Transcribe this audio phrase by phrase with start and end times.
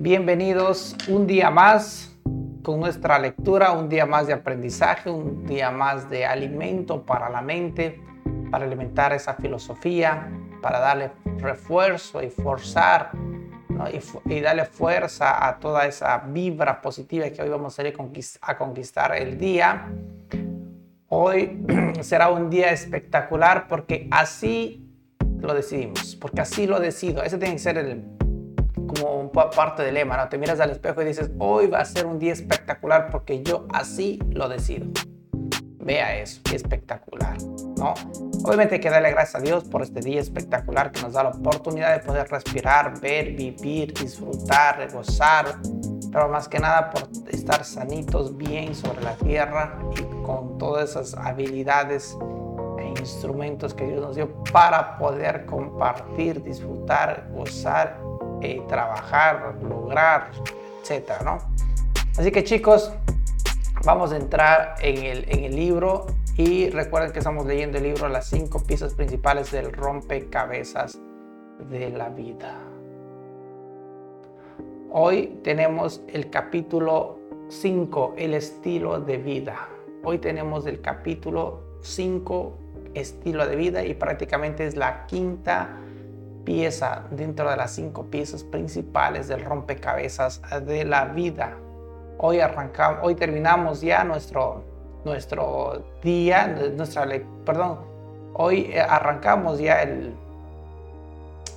[0.00, 2.16] Bienvenidos un día más
[2.62, 7.42] con nuestra lectura, un día más de aprendizaje, un día más de alimento para la
[7.42, 8.00] mente,
[8.48, 10.30] para alimentar esa filosofía,
[10.62, 13.10] para darle refuerzo y forzar
[14.26, 17.96] y, darle fuerza a toda esa vibra positiva que hoy vamos a ir
[18.42, 19.92] a conquistar el día.
[21.08, 21.66] Hoy
[22.02, 24.88] será un día espectacular porque así
[25.40, 27.24] lo decidimos, porque así lo decido.
[27.24, 28.17] Ese tiene que ser el,
[28.88, 30.28] como parte del lema, ¿no?
[30.28, 33.66] Te miras al espejo y dices, hoy va a ser un día espectacular porque yo
[33.72, 34.86] así lo decido.
[35.78, 37.38] Vea eso, qué espectacular,
[37.78, 37.94] ¿no?
[38.44, 41.30] Obviamente hay que darle gracias a Dios por este día espectacular que nos da la
[41.30, 45.56] oportunidad de poder respirar, ver, vivir, disfrutar, gozar,
[46.12, 51.14] pero más que nada por estar sanitos bien sobre la tierra y con todas esas
[51.14, 52.16] habilidades
[52.78, 57.98] e instrumentos que Dios nos dio para poder compartir, disfrutar, gozar,
[58.42, 60.30] eh, trabajar, lograr,
[60.82, 61.38] etcétera, ¿no?
[62.16, 62.92] Así que chicos,
[63.84, 68.08] vamos a entrar en el, en el libro y recuerden que estamos leyendo el libro
[68.08, 70.98] Las cinco piezas principales del rompecabezas
[71.70, 72.58] de la vida.
[74.90, 79.68] Hoy tenemos el capítulo 5, el estilo de vida.
[80.04, 82.58] Hoy tenemos el capítulo 5,
[82.94, 85.76] estilo de vida, y prácticamente es la quinta
[86.48, 91.58] pieza dentro de las cinco piezas principales del rompecabezas de la vida.
[92.16, 94.64] Hoy arrancamos, hoy terminamos ya nuestro,
[95.04, 96.56] nuestro día,
[97.44, 97.80] perdón,
[98.32, 100.14] hoy arrancamos ya el,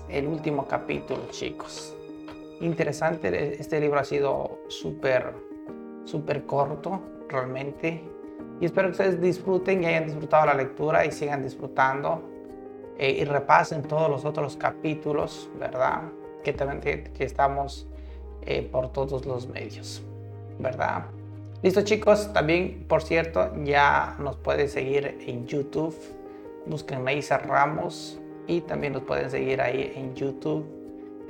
[0.09, 1.95] el último capítulo, chicos
[2.59, 3.59] interesante.
[3.62, 5.34] Este libro ha sido súper,
[6.03, 8.03] súper corto, realmente.
[8.59, 12.31] Y espero que ustedes disfruten y hayan disfrutado la lectura y sigan disfrutando
[13.02, 16.03] eh, y repasen todos los otros capítulos, ¿verdad?
[16.44, 17.85] Que también que estamos
[18.44, 20.02] eh, por todos los medios,
[20.57, 21.07] ¿verdad?
[21.61, 25.94] Listo chicos, también por cierto ya nos pueden seguir en YouTube,
[26.66, 28.17] busquen Neisa Ramos
[28.47, 30.81] y también nos pueden seguir ahí en YouTube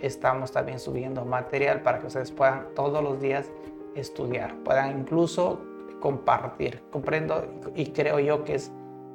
[0.01, 3.49] estamos también subiendo material para que ustedes puedan todos los días
[3.95, 5.61] estudiar, puedan incluso
[5.99, 6.81] compartir.
[6.91, 7.45] Comprendo
[7.75, 8.71] y creo yo que es,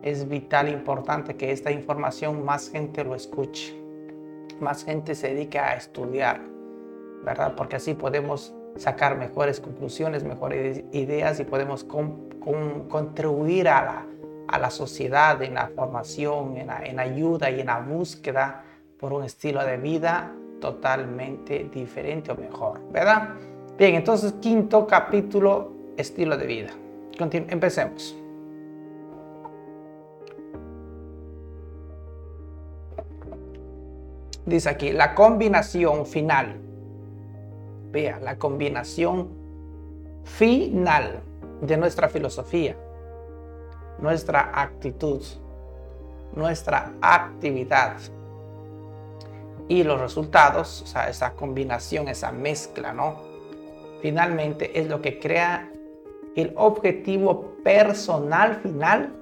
[0.07, 3.77] es vital, importante que esta información más gente lo escuche,
[4.61, 6.41] más gente se dedique a estudiar,
[7.25, 7.55] ¿verdad?
[7.57, 11.85] Porque así podemos sacar mejores conclusiones, mejores ideas y podemos
[12.89, 14.07] contribuir a
[14.49, 18.63] la, la sociedad en la formación, en en ayuda y en la búsqueda
[19.01, 23.31] por un estilo de vida totalmente diferente o mejor, ¿verdad?
[23.77, 26.71] Bien, entonces quinto capítulo, estilo de vida.
[27.19, 28.17] empecemos.
[34.47, 36.57] Dice aquí, la combinación final.
[37.91, 39.29] Vea, la combinación
[40.25, 41.21] final
[41.61, 42.77] de nuestra filosofía,
[43.99, 45.23] nuestra actitud,
[46.35, 47.97] nuestra actividad,
[49.69, 53.17] y los resultados, o sea, esa combinación, esa mezcla, ¿no?
[54.01, 55.71] Finalmente es lo que crea
[56.37, 59.13] el objetivo personal final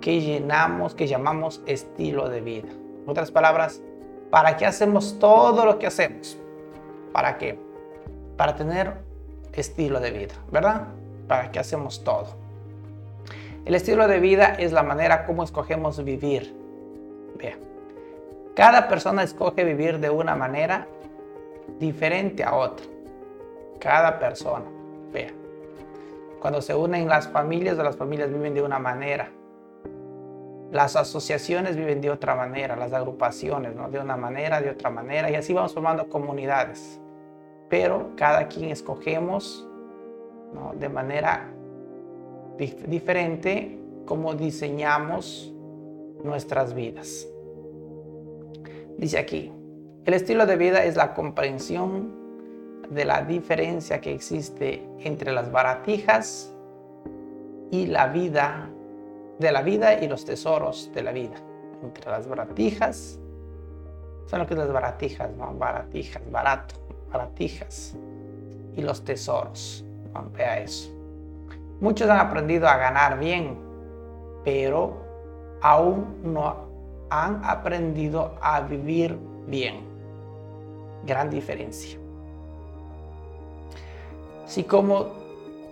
[0.00, 2.68] que llenamos, que llamamos estilo de vida.
[3.10, 3.82] Otras palabras,
[4.30, 6.38] ¿para qué hacemos todo lo que hacemos?
[7.12, 7.58] ¿Para qué?
[8.36, 8.94] Para tener
[9.52, 10.88] estilo de vida, ¿verdad?
[11.28, 12.28] ¿Para qué hacemos todo?
[13.64, 16.54] El estilo de vida es la manera como escogemos vivir.
[17.36, 17.70] Vean
[18.60, 20.86] cada persona escoge vivir de una manera
[21.78, 22.84] diferente a otra.
[23.78, 24.66] Cada persona.
[25.12, 25.30] Vea.
[26.40, 29.30] Cuando se unen las familias, las familias viven de una manera.
[30.70, 33.90] Las asociaciones viven de otra manera, las agrupaciones, ¿no?
[33.90, 37.00] De una manera, de otra manera, y así vamos formando comunidades.
[37.68, 39.66] Pero cada quien escogemos
[40.78, 41.52] de manera
[42.58, 45.52] diferente cómo diseñamos
[46.24, 47.26] nuestras vidas.
[48.96, 49.52] Dice aquí,
[50.04, 52.18] el estilo de vida es la comprensión
[52.90, 56.52] de la diferencia que existe entre las baratijas
[57.70, 58.69] y la vida,
[59.40, 61.36] de la vida y los tesoros de la vida.
[61.82, 63.18] Entre las baratijas,
[64.26, 65.54] son lo que las baratijas, ¿no?
[65.54, 66.74] Baratijas, barato,
[67.10, 67.96] baratijas
[68.76, 69.84] y los tesoros.
[70.36, 70.90] Vea eso.
[71.80, 73.58] Muchos han aprendido a ganar bien,
[74.44, 74.94] pero
[75.62, 76.68] aún no
[77.08, 79.80] han aprendido a vivir bien.
[81.06, 81.98] Gran diferencia.
[84.44, 85.19] Si como,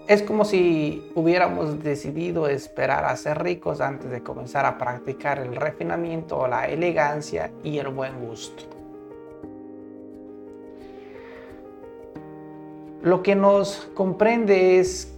[0.09, 5.55] es como si hubiéramos decidido esperar a ser ricos antes de comenzar a practicar el
[5.55, 8.65] refinamiento, la elegancia y el buen gusto.
[13.03, 15.13] Lo que nos comprende es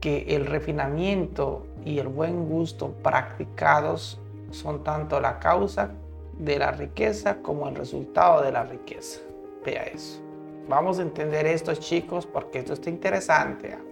[0.00, 4.20] que el refinamiento y el buen gusto practicados
[4.50, 5.92] son tanto la causa
[6.36, 9.20] de la riqueza como el resultado de la riqueza.
[9.64, 10.20] Vea eso.
[10.68, 13.85] Vamos a entender esto, chicos, porque esto está interesante.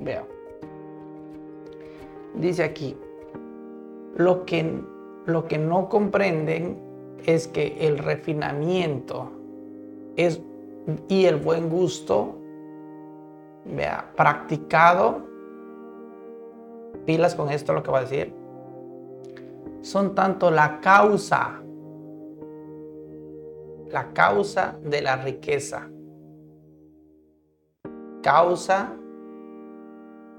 [0.00, 0.26] Vea.
[2.34, 2.96] Dice aquí,
[4.16, 4.80] lo que,
[5.26, 6.78] lo que no comprenden
[7.26, 9.30] es que el refinamiento
[10.16, 10.40] es,
[11.08, 12.36] y el buen gusto,
[13.64, 15.22] vea, practicado,
[17.04, 18.32] pilas con esto lo que va a decir,
[19.82, 21.62] son tanto la causa,
[23.90, 25.88] la causa de la riqueza.
[28.22, 28.99] Causa,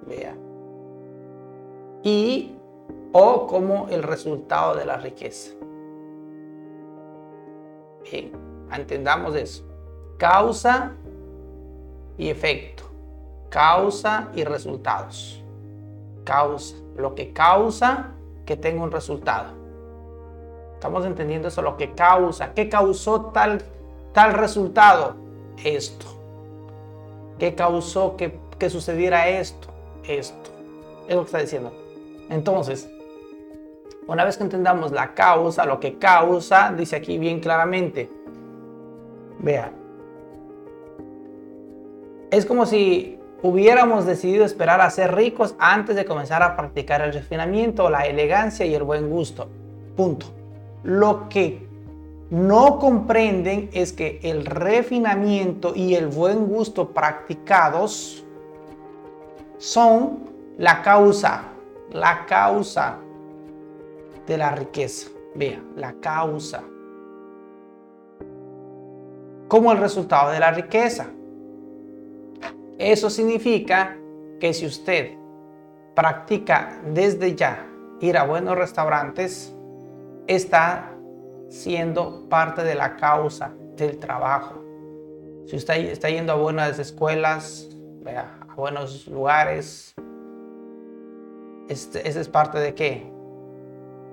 [0.07, 0.35] vea,
[2.03, 2.55] y
[3.13, 5.51] o como el resultado de la riqueza.
[8.09, 8.31] Bien,
[8.71, 9.63] entendamos eso.
[10.17, 10.93] Causa
[12.17, 12.83] y efecto.
[13.49, 15.43] Causa y resultados.
[16.23, 16.75] Causa.
[16.95, 18.11] Lo que causa
[18.45, 19.53] que tenga un resultado.
[20.73, 22.53] Estamos entendiendo eso, lo que causa.
[22.53, 23.61] ¿Qué causó tal,
[24.13, 25.15] tal resultado?
[25.63, 26.07] Esto.
[27.37, 29.70] ¿Qué causó que, que sucediera esto?
[30.07, 30.51] Esto.
[31.07, 31.73] Es lo que está diciendo.
[32.29, 32.89] Entonces,
[34.07, 38.09] una vez que entendamos la causa, lo que causa, dice aquí bien claramente.
[39.39, 39.71] Vea.
[42.31, 47.13] Es como si hubiéramos decidido esperar a ser ricos antes de comenzar a practicar el
[47.13, 49.49] refinamiento, la elegancia y el buen gusto.
[49.95, 50.27] Punto.
[50.83, 51.67] Lo que
[52.29, 58.23] no comprenden es que el refinamiento y el buen gusto practicados
[59.61, 60.23] son
[60.57, 61.43] la causa,
[61.91, 62.97] la causa
[64.25, 65.11] de la riqueza.
[65.35, 66.63] Vea, la causa.
[69.47, 71.05] Como el resultado de la riqueza.
[72.79, 73.95] Eso significa
[74.39, 75.11] que si usted
[75.95, 77.63] practica desde ya
[77.99, 79.55] ir a buenos restaurantes,
[80.25, 80.91] está
[81.49, 84.55] siendo parte de la causa del trabajo.
[85.45, 87.69] Si usted está yendo a buenas escuelas,
[88.07, 89.95] a buenos lugares,
[91.67, 93.11] este, es parte de qué?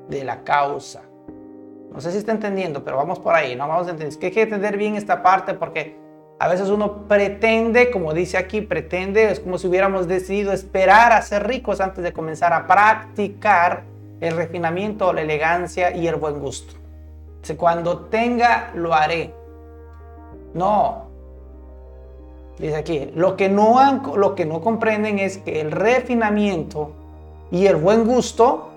[0.08, 1.02] de la causa.
[1.92, 3.68] No sé si está entendiendo, pero vamos por ahí, ¿no?
[3.68, 4.18] Vamos a entender.
[4.18, 5.98] Que hay que entender bien esta parte porque
[6.38, 11.20] a veces uno pretende, como dice aquí, pretende, es como si hubiéramos decidido esperar a
[11.20, 13.82] ser ricos antes de comenzar a practicar
[14.20, 16.72] el refinamiento, la elegancia y el buen gusto.
[17.58, 19.34] cuando tenga, lo haré.
[20.54, 21.07] No.
[22.58, 26.92] Dice aquí, lo que, no han, lo que no comprenden es que el refinamiento
[27.50, 28.68] y el buen gusto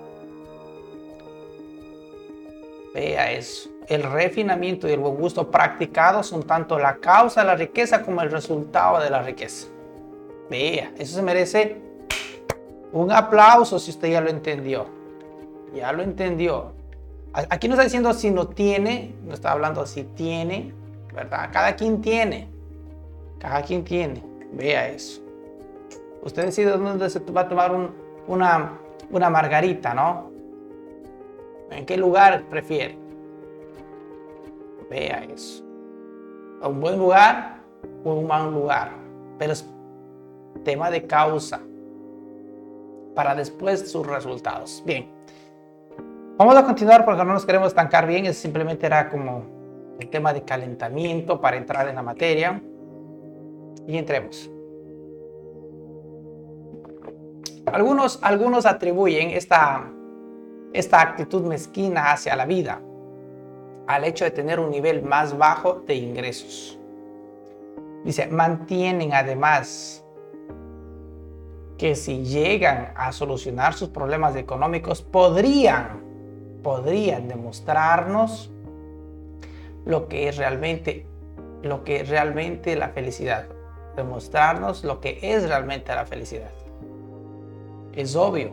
[2.92, 3.70] Vea eso.
[3.88, 8.22] El refinamiento y el buen gusto practicados son tanto la causa de la riqueza como
[8.22, 9.68] el resultado de la riqueza.
[10.50, 11.76] Vea, eso se merece
[12.92, 14.86] un aplauso si usted ya lo entendió.
[15.74, 16.72] Ya lo entendió.
[17.32, 20.74] Aquí no está diciendo si no tiene, no está hablando si tiene,
[21.14, 21.48] ¿verdad?
[21.50, 22.48] Cada quien tiene.
[23.42, 24.22] Cada quien tiene.
[24.52, 25.20] Vea eso.
[26.22, 27.72] Usted decide dónde se va a tomar
[28.28, 28.78] una,
[29.10, 30.30] una margarita, ¿no?
[31.72, 32.96] ¿En qué lugar prefiere?
[34.88, 35.64] Vea eso.
[36.62, 37.56] ¿Un buen lugar
[38.04, 38.92] o un mal lugar?
[39.40, 39.68] Pero es
[40.62, 41.60] tema de causa
[43.16, 44.84] para después sus resultados.
[44.86, 45.10] Bien.
[46.36, 48.26] Vamos a continuar porque no nos queremos estancar bien.
[48.26, 49.42] Es simplemente era como
[49.98, 52.62] el tema de calentamiento para entrar en la materia.
[53.86, 54.50] Y entremos.
[57.66, 59.92] Algunos, algunos atribuyen esta
[60.72, 62.80] esta actitud mezquina hacia la vida,
[63.86, 66.78] al hecho de tener un nivel más bajo de ingresos.
[68.04, 70.04] Dice, mantienen además
[71.78, 76.02] que si llegan a solucionar sus problemas económicos, podrían,
[76.62, 78.50] podrían demostrarnos
[79.84, 81.06] lo que es realmente,
[81.62, 83.46] lo que es realmente la felicidad.
[83.96, 86.50] Demostrarnos lo que es realmente la felicidad.
[87.94, 88.52] Es obvio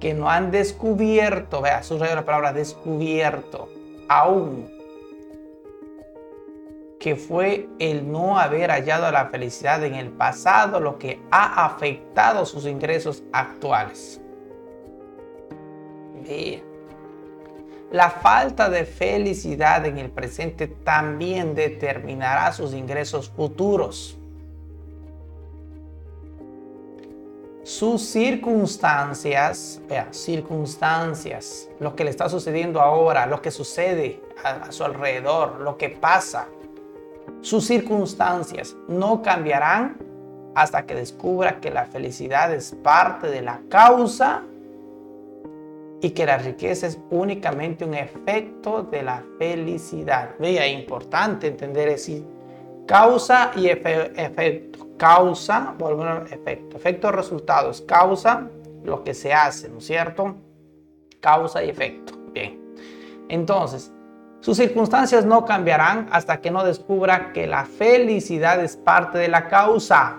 [0.00, 3.68] que no han descubierto, vea, subrayo la palabra descubierto,
[4.08, 4.70] aún,
[7.00, 12.44] que fue el no haber hallado la felicidad en el pasado lo que ha afectado
[12.44, 14.20] sus ingresos actuales.
[16.26, 16.75] Vea.
[17.90, 24.18] La falta de felicidad en el presente también determinará sus ingresos futuros.
[27.66, 34.84] sus circunstancias, vea, circunstancias, lo que le está sucediendo ahora, lo que sucede a, su
[34.84, 36.46] alrededor, lo que pasa,
[37.40, 39.98] Sus circunstancias no cambiarán
[40.54, 44.44] hasta que descubra que la felicidad es parte de la causa
[46.00, 50.30] y que la riqueza es únicamente un efecto de la felicidad.
[50.38, 52.12] Vea, importante entender eso.
[52.86, 54.86] Causa y efecto.
[54.96, 56.76] Causa, volver a efecto.
[56.76, 57.82] Efecto, resultados.
[57.82, 58.48] Causa,
[58.84, 60.36] lo que se hace, ¿no es cierto?
[61.20, 62.14] Causa y efecto.
[62.32, 62.60] Bien.
[63.28, 63.92] Entonces,
[64.40, 69.48] sus circunstancias no cambiarán hasta que no descubra que la felicidad es parte de la
[69.48, 70.18] causa.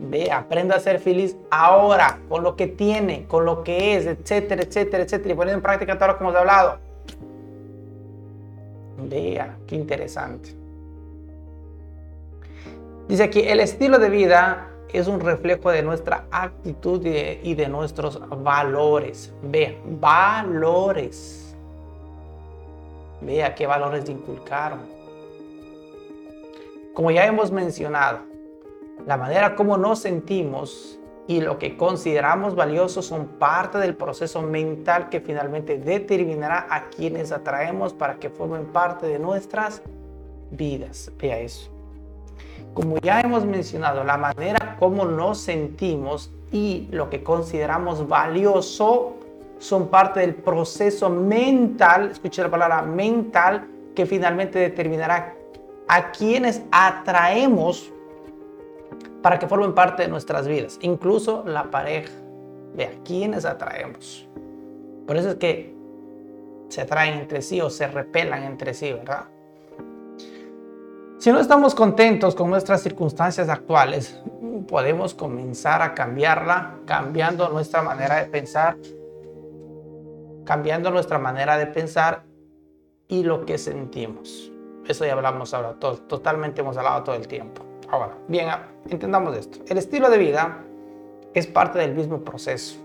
[0.00, 4.62] Ve, aprenda a ser feliz ahora, con lo que tiene, con lo que es, etcétera,
[4.62, 5.34] etcétera, etcétera.
[5.34, 6.78] Y poniendo en práctica todo lo que hemos hablado.
[8.98, 10.54] Vea, qué interesante.
[13.08, 18.20] Dice aquí, el estilo de vida es un reflejo de nuestra actitud y de, nuestros
[18.42, 19.32] valores.
[19.42, 21.56] Vea, valores.
[23.20, 24.80] Vea qué valores inculcaron.
[26.94, 28.20] Como ya hemos mencionado,
[29.06, 35.10] la manera como nos sentimos y lo que consideramos valioso son parte del proceso mental
[35.10, 39.82] que finalmente determinará a quienes atraemos para que formen parte de nuestras
[40.50, 41.12] vidas.
[41.20, 41.70] Vea eso.
[42.72, 49.14] Como ya hemos mencionado, la manera como nos sentimos y lo que consideramos valioso
[49.58, 55.34] son parte del proceso mental, escuche la palabra mental, que finalmente determinará
[55.88, 57.92] a quienes atraemos
[59.22, 62.12] para que formen parte de nuestras vidas, incluso la pareja.
[62.74, 64.28] de a quiénes atraemos.
[65.06, 65.74] Por eso es que
[66.68, 69.24] se atraen entre sí o se repelan entre sí, ¿verdad?
[71.18, 74.20] Si no estamos contentos con nuestras circunstancias actuales,
[74.68, 78.76] podemos comenzar a cambiarla, cambiando nuestra manera de pensar,
[80.44, 82.22] cambiando nuestra manera de pensar
[83.08, 84.52] y lo que sentimos.
[84.86, 87.67] Eso ya hablamos ahora, totalmente hemos hablado todo el tiempo.
[87.90, 88.48] Ahora, bien,
[88.90, 89.60] entendamos esto.
[89.66, 90.64] El estilo de vida
[91.34, 92.78] es parte del mismo proceso.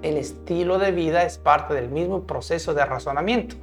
[0.00, 3.56] El estilo de vida es parte del mismo proceso de razonamiento.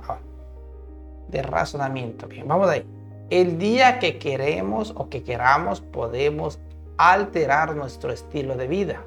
[1.27, 2.27] de razonamiento.
[2.27, 2.83] Bien, vamos ahí.
[3.29, 6.59] El día que queremos o que queramos podemos
[6.97, 9.03] alterar nuestro estilo de vida.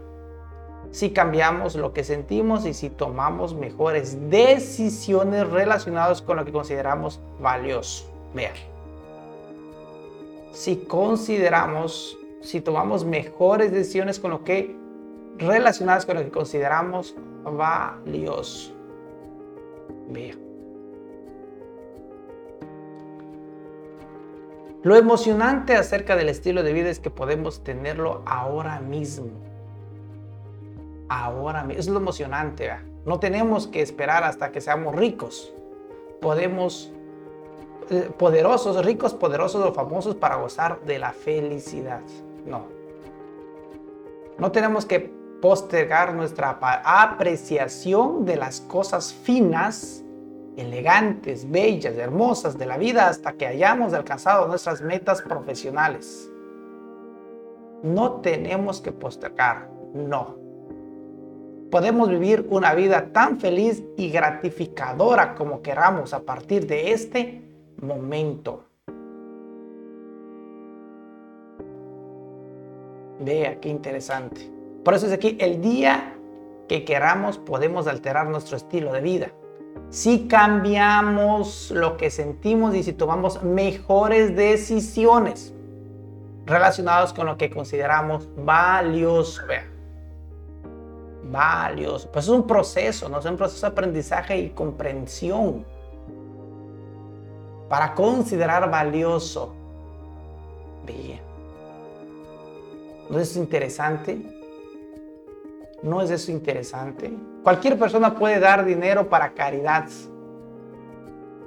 [0.93, 7.21] Si cambiamos lo que sentimos y si tomamos mejores decisiones relacionadas con lo que consideramos
[7.41, 8.09] valioso.
[8.35, 8.72] Vean
[10.53, 14.77] si consideramos, si tomamos mejores decisiones con lo que
[15.39, 18.73] relacionadas con lo que consideramos valioso.
[20.09, 20.35] Vea.
[24.83, 29.31] Lo emocionante acerca del estilo de vida es que podemos tenerlo ahora mismo.
[31.09, 31.81] Ahora mismo.
[31.81, 32.71] Es lo emocionante.
[33.07, 35.55] No tenemos que esperar hasta que seamos ricos.
[36.21, 36.93] Podemos
[37.93, 42.01] eh, poderosos, ricos, poderosos o famosos para gozar de la felicidad.
[42.47, 42.65] No.
[44.39, 50.03] No tenemos que postergar nuestra apreciación de las cosas finas,
[50.57, 56.31] elegantes, bellas, hermosas de la vida hasta que hayamos alcanzado nuestras metas profesionales.
[57.83, 60.39] No tenemos que postergar, no.
[61.71, 67.52] Podemos vivir una vida tan feliz y gratificadora como queramos a partir de este
[67.83, 68.65] momento.
[73.21, 74.51] Vea qué interesante.
[74.85, 76.17] Por eso es aquí, el día
[76.69, 79.33] que queramos podemos alterar nuestro estilo de vida.
[79.91, 85.53] Si cambiamos lo que sentimos y si tomamos mejores decisiones
[86.47, 89.43] relacionadas con lo que consideramos valioso.
[89.47, 89.69] Vea.
[91.31, 92.11] Valioso.
[92.11, 95.65] Pues es un proceso, no es un proceso de aprendizaje y comprensión
[97.73, 99.55] para considerar valioso.
[100.87, 101.21] Bien.
[103.09, 104.21] ¿No es interesante?
[105.83, 107.11] ¿No es eso interesante?
[107.43, 109.87] Cualquier persona puede dar dinero para caridad,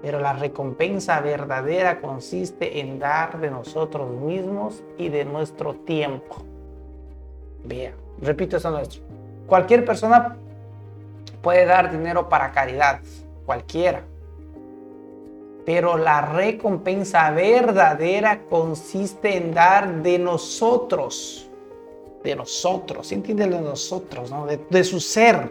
[0.01, 6.38] pero la recompensa verdadera consiste en dar de nosotros mismos y de nuestro tiempo.
[7.63, 9.03] Bien, repito eso nuestro.
[9.46, 10.38] Cualquier persona
[11.44, 13.00] puede dar dinero para caridad,
[13.46, 14.01] cualquiera
[15.65, 21.50] pero la recompensa verdadera consiste en dar de nosotros,
[22.24, 23.48] de nosotros, ¿sí entiende?
[23.48, 24.45] De nosotros, ¿no?
[24.45, 25.50] de, su ser,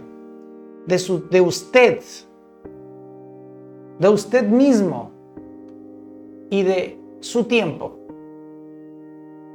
[0.86, 2.00] de, su, de usted,
[3.98, 5.10] de usted mismo
[6.48, 7.98] y de su tiempo,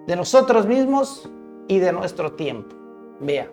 [0.08, 1.30] de nosotros mismos
[1.70, 2.76] y de nuestro tiempo.
[3.22, 3.50] Vea,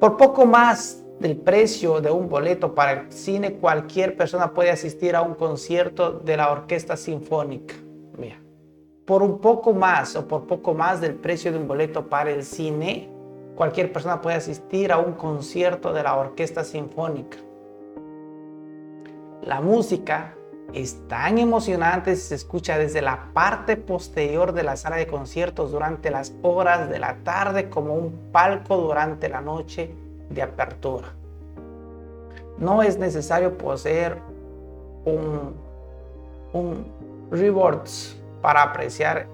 [0.00, 5.14] por poco más del precio de un boleto para el cine, cualquier persona puede asistir
[5.14, 7.76] a un concierto de la Orquesta Sinfónica.
[8.18, 8.42] Mira,
[9.06, 12.42] por un poco más o por poco más del precio de un boleto para el
[12.42, 13.08] cine,
[13.54, 17.38] cualquier persona puede asistir a un concierto de la Orquesta Sinfónica.
[19.42, 20.34] La música
[20.72, 25.70] es tan emocionante si se escucha desde la parte posterior de la sala de conciertos
[25.70, 30.01] durante las horas de la tarde como un palco durante la noche
[30.32, 31.08] de apertura.
[32.58, 34.18] No es necesario poseer
[35.04, 35.54] un,
[36.52, 36.86] un
[37.30, 39.26] rewards para apreciar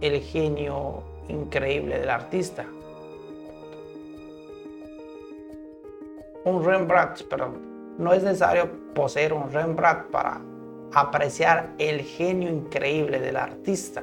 [0.00, 2.64] el genio increíble del artista.
[6.44, 7.58] Un Rembrandt, perdón.
[7.98, 10.40] No es necesario poseer un Rembrandt para
[10.94, 14.02] apreciar el genio increíble del artista.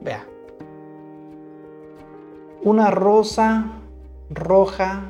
[0.00, 0.24] Vea.
[2.62, 3.64] Una rosa
[4.30, 5.04] roja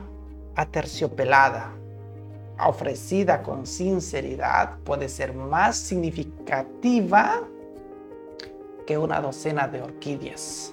[0.55, 1.73] aterciopelada,
[2.67, 7.43] ofrecida con sinceridad, puede ser más significativa
[8.87, 10.73] que una docena de orquídeas.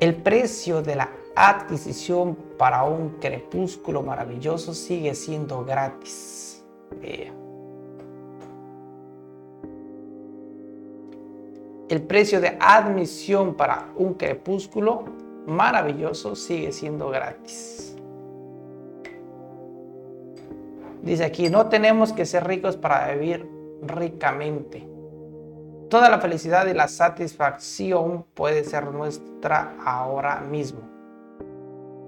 [0.00, 6.64] El precio de la adquisición para un crepúsculo maravilloso sigue siendo gratis.
[11.88, 15.04] El precio de admisión para un crepúsculo
[15.48, 17.96] maravilloso sigue siendo gratis.
[21.02, 23.48] Dice aquí, no tenemos que ser ricos para vivir
[23.82, 24.86] ricamente.
[25.88, 30.80] Toda la felicidad y la satisfacción puede ser nuestra ahora mismo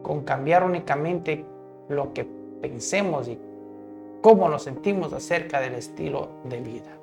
[0.02, 1.44] con cambiar únicamente
[1.88, 2.26] lo que
[2.60, 3.38] pensemos y
[4.20, 6.99] cómo nos sentimos acerca del estilo de vida.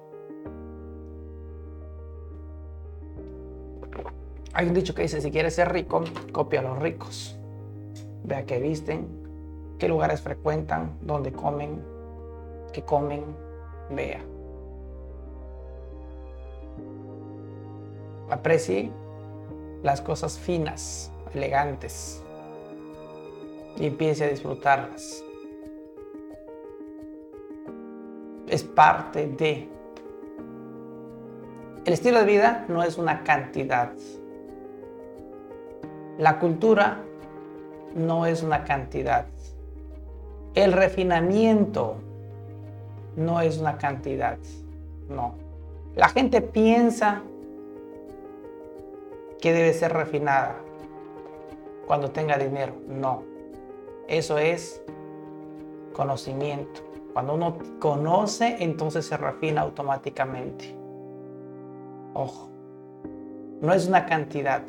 [4.57, 7.37] Hay un dicho que dice, si quieres ser rico, copia a los ricos.
[8.23, 9.07] Vea qué visten,
[9.77, 11.79] qué lugares frecuentan, dónde comen,
[12.73, 13.23] qué comen,
[13.91, 14.19] vea.
[18.31, 18.89] Aprecie
[19.83, 22.23] las cosas finas, elegantes,
[23.77, 25.23] y empiece a disfrutarlas.
[28.47, 29.69] Es parte de...
[31.85, 33.93] El estilo de vida no es una cantidad.
[36.17, 37.03] La cultura
[37.95, 39.27] no es una cantidad.
[40.55, 41.97] El refinamiento
[43.15, 44.37] no es una cantidad.
[45.09, 45.35] No.
[45.95, 47.21] La gente piensa
[49.39, 50.55] que debe ser refinada
[51.85, 52.73] cuando tenga dinero.
[52.87, 53.23] No.
[54.07, 54.81] Eso es
[55.93, 56.81] conocimiento.
[57.13, 60.75] Cuando uno conoce, entonces se refina automáticamente.
[62.13, 62.49] Ojo,
[63.61, 64.63] no es una cantidad.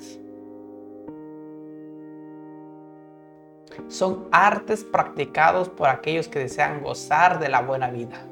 [3.86, 8.26] Son artes practicados por aquellos que desean gozar de la buena vida.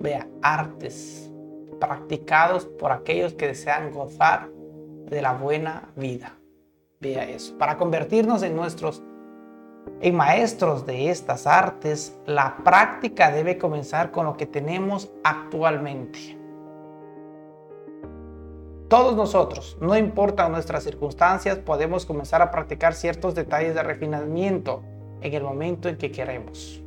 [0.00, 1.30] Vea, artes
[1.78, 4.48] practicados por aquellos que desean gozar
[5.06, 6.32] de la buena vida.
[7.00, 7.56] Vea eso.
[7.58, 9.02] Para convertirnos en nuestros
[10.00, 16.41] en maestros de estas artes, la práctica debe comenzar con lo que tenemos actualmente.
[18.92, 24.82] Todos nosotros, no importa nuestras circunstancias, podemos comenzar a practicar ciertos detalles de refinamiento
[25.22, 26.78] en el momento en que queremos.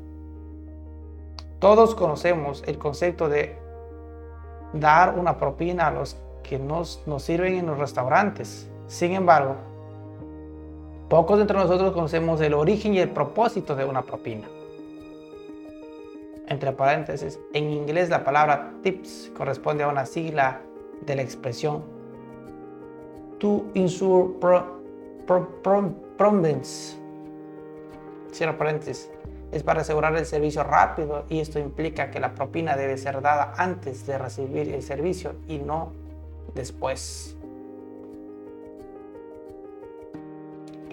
[1.57, 3.57] Todos conocemos el concepto de
[4.71, 8.69] dar una propina a los que nos, nos sirven en los restaurantes.
[8.85, 9.55] Sin embargo,
[11.09, 14.47] Pocos entre nosotros conocemos el origen y el propósito de una propina.
[16.49, 20.61] Entre paréntesis, en inglés la palabra tips corresponde a una sigla
[21.03, 21.94] de la expresión
[23.39, 24.29] to ensure
[26.17, 26.97] prominence.
[28.31, 29.09] Cierro paréntesis.
[29.51, 33.53] Es para asegurar el servicio rápido y esto implica que la propina debe ser dada
[33.57, 35.91] antes de recibir el servicio y no
[36.53, 37.35] después.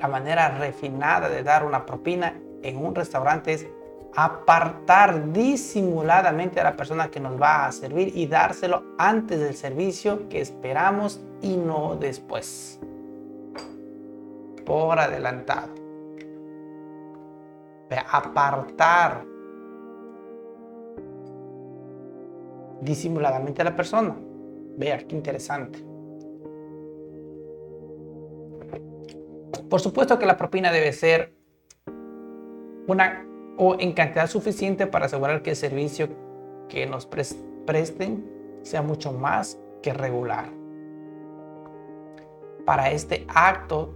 [0.02, 3.68] la manera refinada de dar una propina en un restaurante es
[4.14, 10.29] apartar disimuladamente a la persona que nos va a servir y dárselo antes del servicio
[10.29, 12.81] que esperamos y no después.
[14.64, 15.83] Por adelantado.
[18.11, 19.25] Apartar
[22.81, 24.16] disimuladamente a la persona.
[24.77, 25.85] Vea, qué interesante.
[29.68, 31.35] Por supuesto que la propina debe ser
[32.87, 36.08] una o en cantidad suficiente para asegurar que el servicio
[36.68, 38.24] que nos presten
[38.62, 40.46] sea mucho más que regular.
[42.64, 43.92] Para este acto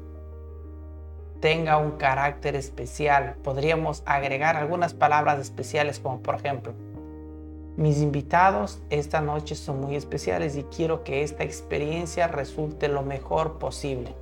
[1.40, 6.72] tenga un carácter especial, podríamos agregar algunas palabras especiales como por ejemplo,
[7.76, 13.58] Mis invitados esta noche son muy especiales y quiero que esta experiencia resulte lo mejor
[13.58, 14.14] posible.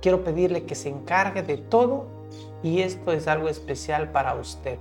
[0.00, 2.06] Quiero pedirle que se encargue de todo
[2.62, 4.78] y esto es algo especial para usted.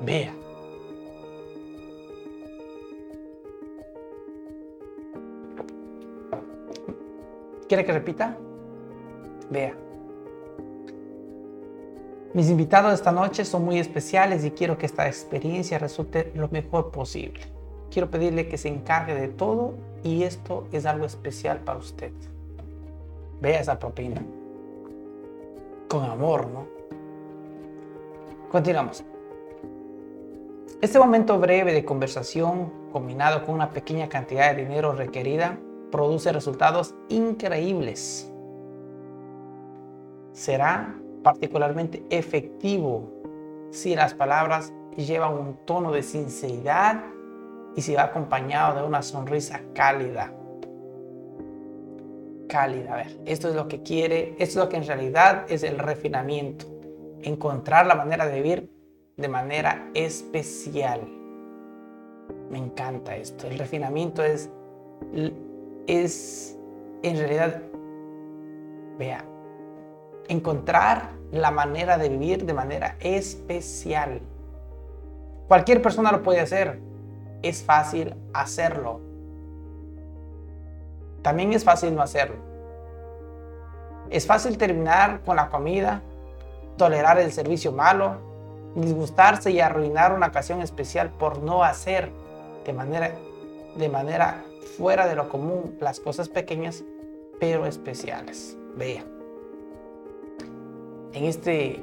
[0.00, 0.32] Vea.
[7.68, 8.36] ¿Quiere que repita?
[9.50, 9.74] Vea.
[12.32, 16.90] Mis invitados esta noche son muy especiales y quiero que esta experiencia resulte lo mejor
[16.90, 17.40] posible.
[17.90, 22.12] Quiero pedirle que se encargue de todo y esto es algo especial para usted.
[23.40, 24.22] Vea esa propina.
[25.90, 26.68] Con amor, ¿no?
[28.48, 29.02] Continuamos.
[30.80, 35.58] Este momento breve de conversación, combinado con una pequeña cantidad de dinero requerida,
[35.90, 38.32] produce resultados increíbles.
[40.30, 43.10] Será particularmente efectivo
[43.72, 47.02] si las palabras llevan un tono de sinceridad
[47.74, 50.32] y si va acompañado de una sonrisa cálida.
[52.50, 55.62] Cálida, a ver, esto es lo que quiere, esto es lo que en realidad es
[55.62, 56.66] el refinamiento,
[57.22, 58.70] encontrar la manera de vivir
[59.16, 61.00] de manera especial.
[62.50, 64.50] Me encanta esto, el refinamiento es,
[65.86, 66.58] es
[67.02, 67.62] en realidad,
[68.98, 69.24] vea,
[70.28, 74.20] encontrar la manera de vivir de manera especial.
[75.48, 76.80] Cualquier persona lo puede hacer.
[77.42, 79.09] Es fácil hacerlo.
[81.22, 82.36] También es fácil no hacerlo.
[84.10, 86.02] Es fácil terminar con la comida,
[86.76, 88.16] tolerar el servicio malo,
[88.74, 92.10] disgustarse y arruinar una ocasión especial por no hacer
[92.64, 93.12] de manera,
[93.76, 94.44] de manera
[94.76, 96.84] fuera de lo común las cosas pequeñas
[97.38, 98.56] pero especiales.
[98.76, 99.04] Vea
[101.12, 101.80] en este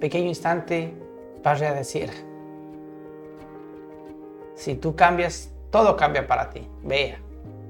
[0.00, 0.94] pequeño instante
[1.42, 2.10] vas a decir,
[4.54, 6.66] si tú cambias, todo cambia para ti.
[6.82, 7.18] Vea,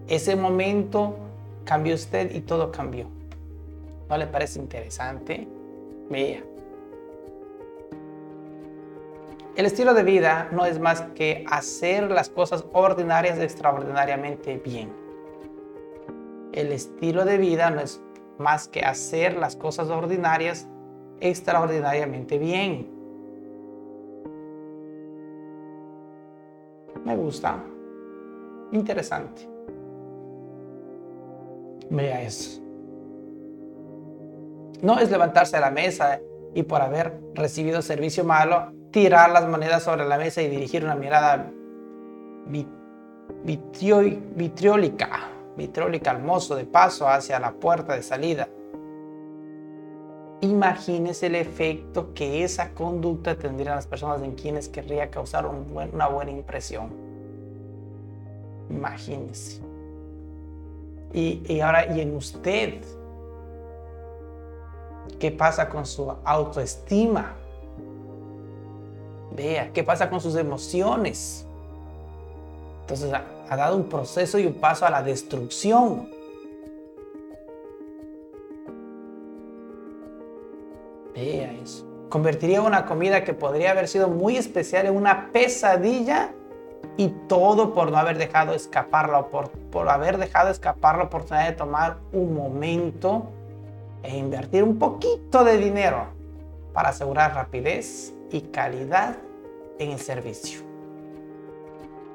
[0.08, 1.16] ese momento
[1.64, 3.06] cambió usted y todo cambió.
[4.08, 5.46] ¿No le parece interesante?
[6.08, 6.42] Vea.
[9.54, 14.90] El estilo de vida no es más que hacer las cosas ordinarias extraordinariamente bien.
[16.52, 18.00] El estilo de vida no es
[18.38, 20.66] más que hacer las cosas ordinarias
[21.20, 22.88] extraordinariamente bien.
[27.04, 27.62] Me gusta.
[28.72, 29.57] Interesante.
[31.90, 32.60] Vea eso.
[34.82, 36.20] No es levantarse a la mesa
[36.54, 40.94] y por haber recibido servicio malo, tirar las monedas sobre la mesa y dirigir una
[40.94, 41.50] mirada
[43.44, 48.48] vitriólica vitrólica al mozo de paso hacia la puerta de salida.
[50.40, 56.06] Imagínese el efecto que esa conducta tendría en las personas en quienes querría causar una
[56.06, 56.90] buena impresión.
[58.70, 59.67] Imagínese.
[61.12, 62.82] Y, ahora, ¿y en usted?
[65.18, 67.34] ¿Qué pasa con su autoestima?
[69.34, 71.46] Vea, ¿qué pasa con sus emociones?
[72.82, 76.10] Entonces, ha dado un proceso y un paso a la destrucción.
[81.14, 81.84] Vea eso.
[82.08, 86.32] Convertiría una comida que podría haber sido muy especial en una pesadilla
[86.98, 91.46] y todo por no haber dejado escapar la, por, por haber dejado escapar la oportunidad
[91.46, 93.30] de tomar un momento
[94.02, 96.08] e invertir un poquito de dinero
[96.74, 99.16] para asegurar rapidez y calidad
[99.78, 100.60] en el servicio.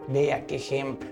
[0.09, 1.09] Vea qué ejemplo.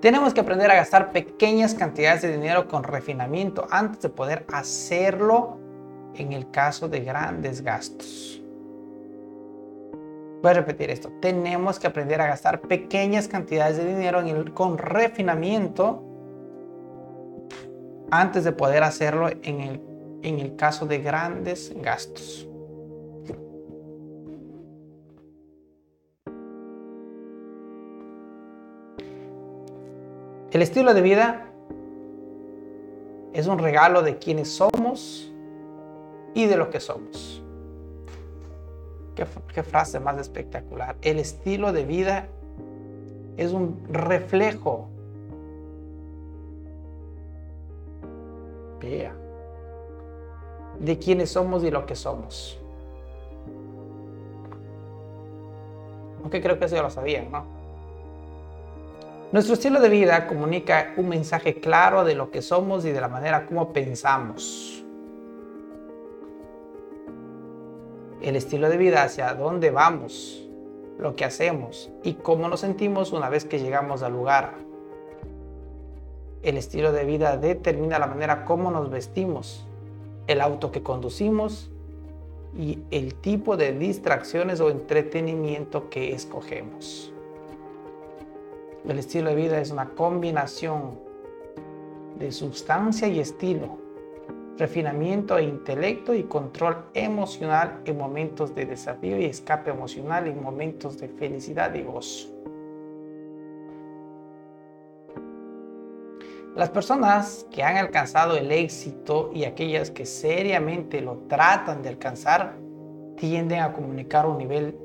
[0.00, 5.58] Tenemos que aprender a gastar pequeñas cantidades de dinero con refinamiento antes de poder hacerlo
[6.14, 8.43] en el caso de grandes gastos.
[10.44, 11.10] Voy a repetir esto.
[11.22, 16.02] Tenemos que aprender a gastar pequeñas cantidades de dinero con refinamiento
[18.10, 19.80] antes de poder hacerlo en el,
[20.22, 22.46] en el caso de grandes gastos.
[30.50, 31.48] El estilo de vida
[33.32, 35.32] es un regalo de quienes somos
[36.34, 37.43] y de lo que somos.
[39.14, 40.96] Qué, frase más espectacular.
[41.02, 42.26] El estilo de vida
[43.36, 44.88] es un reflejo.
[50.78, 52.60] De quienes somos y lo que somos.
[56.20, 57.44] Aunque creo que eso ya lo sabían, ¿no?
[59.32, 63.08] Nuestro estilo de vida comunica un mensaje claro de lo que somos y de la
[63.08, 64.83] manera como pensamos.
[68.24, 70.48] El estilo de vida hacia dónde vamos,
[70.98, 74.54] lo que hacemos y cómo nos sentimos una vez que llegamos al lugar.
[76.42, 79.66] El estilo de vida determina la manera como nos vestimos,
[80.26, 81.70] el auto que conducimos
[82.56, 87.12] y el tipo de distracciones o entretenimiento que escogemos.
[88.88, 90.98] El estilo de vida es una combinación
[92.18, 93.83] de sustancia y estilo,
[94.58, 100.98] refinamiento e intelecto y control emocional en momentos de desafío y escape emocional en momentos
[100.98, 102.30] de felicidad y gozo.
[106.54, 112.56] Las personas que han alcanzado el éxito y aquellas que seriamente lo tratan de alcanzar
[113.16, 114.78] tienden a comunicar un nivel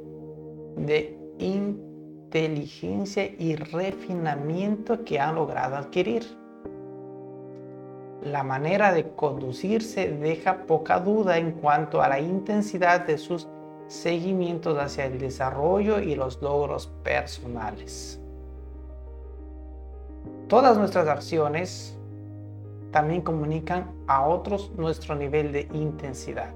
[0.77, 6.38] de inteligencia y refinamiento que han logrado adquirir.
[8.23, 13.47] La manera de conducirse deja poca duda en cuanto a la intensidad de sus
[13.87, 18.19] seguimientos hacia el desarrollo y los logros personales.
[20.47, 21.97] Todas nuestras acciones
[22.91, 26.53] también comunican a otros nuestro nivel de intensidad.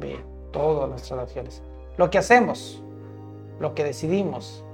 [0.00, 0.18] Ve,
[0.52, 1.62] todas nuestras acciones.
[1.98, 2.82] Lo que hacemos,
[3.60, 4.64] lo que decidimos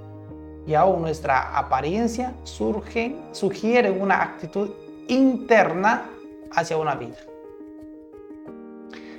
[0.65, 4.69] y aún nuestra apariencia sugiere una actitud
[5.07, 6.09] interna
[6.51, 7.17] hacia una vida.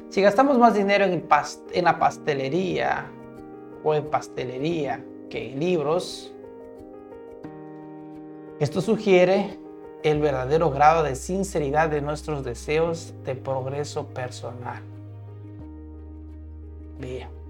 [0.08, 1.26] Si gastamos más dinero en,
[1.72, 3.06] en la pastelería
[3.82, 6.32] o en pastelería que en libros,
[8.60, 9.58] esto sugiere
[10.04, 14.82] el verdadero grado de sinceridad de nuestros deseos de progreso personal.
[16.98, 17.43] Bien.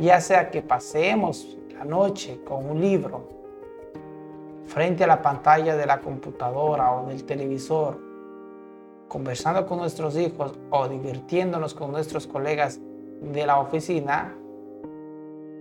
[0.00, 3.28] Ya sea que pasemos la noche con un libro
[4.64, 7.98] frente a la pantalla de la computadora o del televisor,
[9.08, 12.80] conversando con nuestros hijos o divirtiéndonos con nuestros colegas
[13.20, 14.34] de la oficina,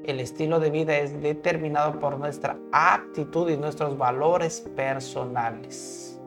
[0.05, 6.17] el estilo de vida es determinado por nuestra actitud y nuestros valores personales.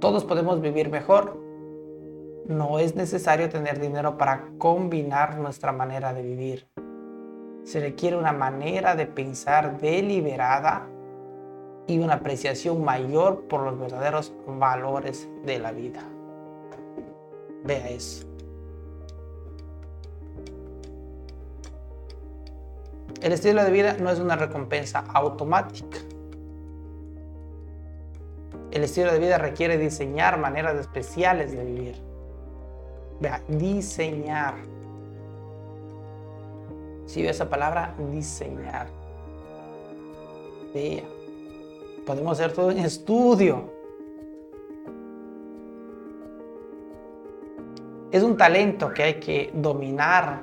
[0.00, 1.49] Todos podemos vivir mejor.
[2.50, 6.66] No es necesario tener dinero para combinar nuestra manera de vivir.
[7.62, 10.88] Se requiere una manera de pensar deliberada
[11.86, 16.02] y una apreciación mayor por los verdaderos valores de la vida.
[17.62, 18.26] Vea eso.
[23.22, 25.98] El estilo de vida no es una recompensa automática.
[28.72, 32.09] El estilo de vida requiere diseñar maneras especiales de vivir.
[33.20, 34.54] Vea, diseñar.
[37.04, 38.86] Si ve esa palabra, diseñar.
[40.72, 41.04] Vea.
[42.06, 43.70] Podemos hacer todo en estudio.
[48.10, 50.42] Es un talento que hay que dominar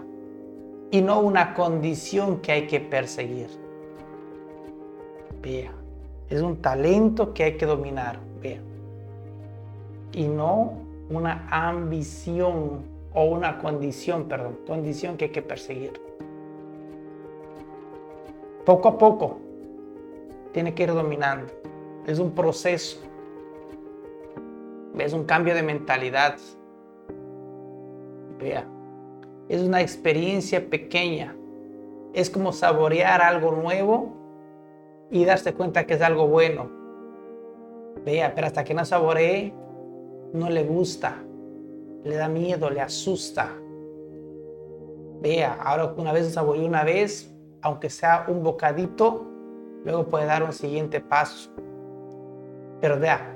[0.92, 3.50] y no una condición que hay que perseguir.
[5.42, 5.74] Vea,
[6.30, 8.62] es un talento que hay que dominar, vea.
[10.13, 15.93] Y no una ambición o una condición, perdón, condición que hay que perseguir.
[18.65, 19.38] Poco a poco
[20.52, 21.54] tiene que ir dominando.
[22.06, 23.00] Es un proceso.
[24.98, 26.38] Es un cambio de mentalidad.
[28.39, 28.67] Vea,
[29.50, 31.36] es una experiencia pequeña.
[32.13, 34.13] Es como saborear algo nuevo
[35.10, 36.70] y darse cuenta que es algo bueno.
[38.04, 39.54] Vea, pero hasta que no saboree,
[40.34, 41.16] no le gusta,
[42.04, 43.50] le da miedo, le asusta.
[45.22, 49.26] Vea, ahora una vez saboreó una vez, aunque sea un bocadito,
[49.84, 51.50] luego puede dar un siguiente paso.
[52.80, 53.36] Pero vea,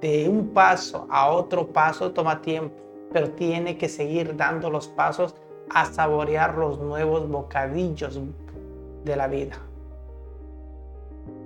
[0.00, 2.76] de un paso a otro paso toma tiempo,
[3.12, 5.34] pero tiene que seguir dando los pasos
[5.70, 8.20] a saborear los nuevos bocadillos
[9.04, 9.56] de la vida.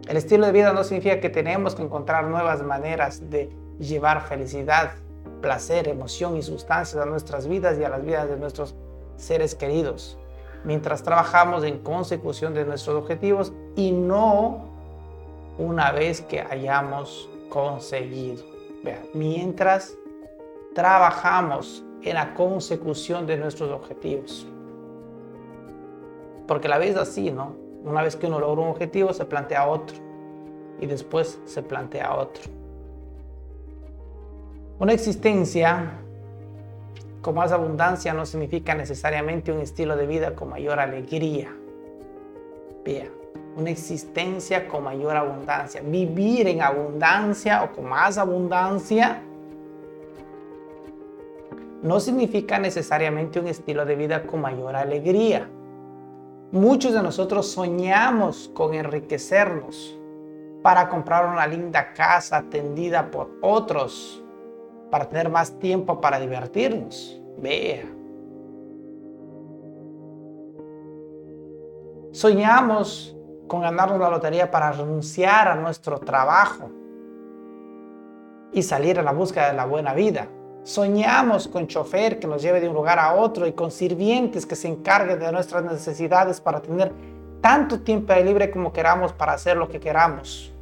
[0.08, 3.50] El estilo de vida no significa que tenemos que encontrar nuevas maneras de
[3.80, 4.92] llevar felicidad,
[5.40, 8.74] placer, emoción y sustancias a nuestras vidas y a las vidas de nuestros
[9.16, 10.18] seres queridos,
[10.64, 14.68] mientras trabajamos en consecución de nuestros objetivos y no
[15.58, 18.44] una vez que hayamos conseguido.
[19.12, 19.94] mientras
[20.74, 24.46] trabajamos en la consecución de nuestros objetivos.
[26.46, 27.56] Porque la vida es así, ¿no?
[27.84, 29.96] Una vez que uno logra un objetivo, se plantea otro.
[30.80, 32.59] Y después se plantea otro.
[34.80, 35.92] Una existencia
[37.20, 41.54] con más abundancia no significa necesariamente un estilo de vida con mayor alegría.
[42.82, 43.10] Vea,
[43.58, 45.82] una existencia con mayor abundancia.
[45.84, 49.20] Vivir en abundancia o con más abundancia
[51.82, 55.46] no significa necesariamente un estilo de vida con mayor alegría.
[56.52, 59.98] Muchos de nosotros soñamos con enriquecernos
[60.62, 64.19] para comprar una linda casa atendida por otros,
[64.90, 67.20] para tener más tiempo para divertirnos.
[67.38, 67.84] Vea.
[72.12, 76.70] Soñamos con ganarnos la lotería para renunciar a nuestro trabajo
[78.52, 80.28] y salir a la búsqueda de la buena vida.
[80.62, 84.56] Soñamos con chofer que nos lleve de un lugar a otro y con sirvientes que
[84.56, 86.92] se encarguen de nuestras necesidades para tener
[87.40, 90.52] tanto tiempo libre como queramos para hacer lo que queramos.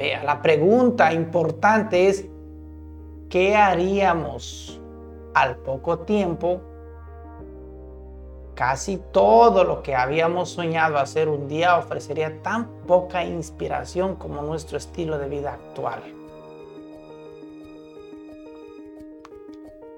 [0.00, 2.26] Vea, la pregunta importante es,
[3.28, 4.80] ¿qué haríamos
[5.34, 6.62] al poco tiempo?
[8.54, 14.78] Casi todo lo que habíamos soñado hacer un día ofrecería tan poca inspiración como nuestro
[14.78, 16.00] estilo de vida actual.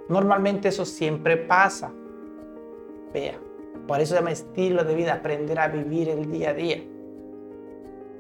[0.09, 1.93] Normalmente eso siempre pasa.
[3.15, 3.39] Vea,
[3.87, 6.83] por eso se llama estilo de vida, aprender a vivir el día a día.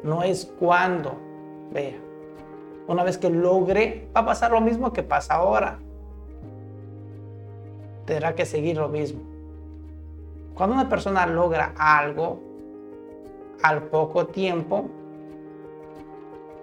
[0.04, 1.31] No es cuando,
[1.72, 1.98] vea,
[2.86, 5.78] una vez que logre, va a pasar lo mismo que pasa ahora.
[8.06, 9.20] Tendrá que seguir lo mismo.
[10.54, 12.40] Cuando una persona logra algo
[13.62, 14.88] al poco tiempo,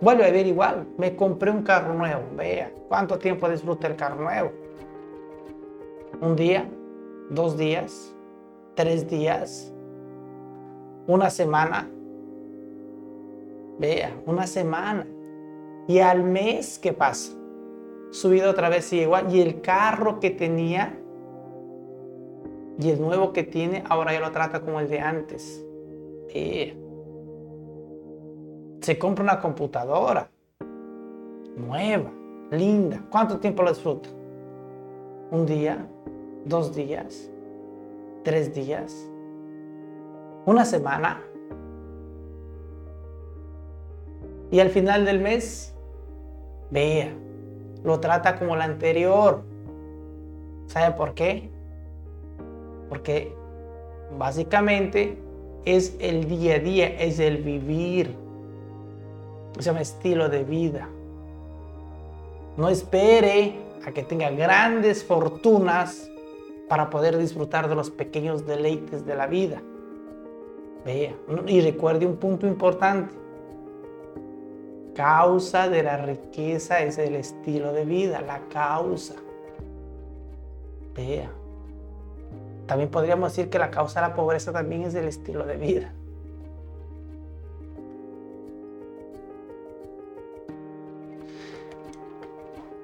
[0.02, 0.88] vuelve a vivir igual.
[0.98, 4.52] Me compré un carro nuevo, vea, ¿cuánto tiempo disfruta el carro nuevo?
[6.22, 6.70] un día,
[7.30, 8.14] dos días,
[8.76, 9.72] tres días,
[11.08, 11.90] una semana.
[13.80, 15.08] Vea, una semana.
[15.88, 17.34] Y al mes, ¿qué pasa?
[18.12, 19.34] Subido otra vez y igual.
[19.34, 21.00] Y el carro que tenía
[22.78, 25.66] y el nuevo que tiene, ahora ya lo trata como el de antes.
[28.82, 30.30] Se compra una computadora
[31.58, 32.12] nueva,
[32.52, 33.02] linda.
[33.10, 34.10] ¿Cuánto tiempo lo disfruta?
[35.32, 35.86] Un día,
[36.46, 37.30] dos días,
[38.24, 39.10] tres días,
[40.46, 41.22] una semana.
[44.52, 45.74] Y al final del mes,
[46.72, 47.14] vea,
[47.84, 49.44] lo trata como el anterior.
[50.68, 51.50] ¿Sabe por qué?
[52.90, 53.34] Porque
[54.18, 55.18] básicamente
[55.66, 58.16] es el día a día, es el vivir.
[59.56, 60.90] Se llama estilo de vida.
[62.58, 66.10] No espere a que tenga grandes fortunas
[66.68, 69.62] para poder disfrutar de los pequeños deleites de la vida.
[70.86, 71.14] Vea,
[71.48, 73.14] y recuerde un punto importante.
[75.00, 79.16] Causa de la riqueza es el estilo de vida, la causa.
[80.94, 81.32] Vea.
[82.68, 85.94] También podríamos decir que la causa de la pobreza también es el estilo de vida.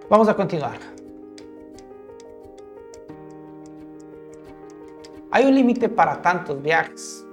[0.10, 0.80] Vamos a continuar.
[5.32, 7.26] Hay un límite para tantos viajes,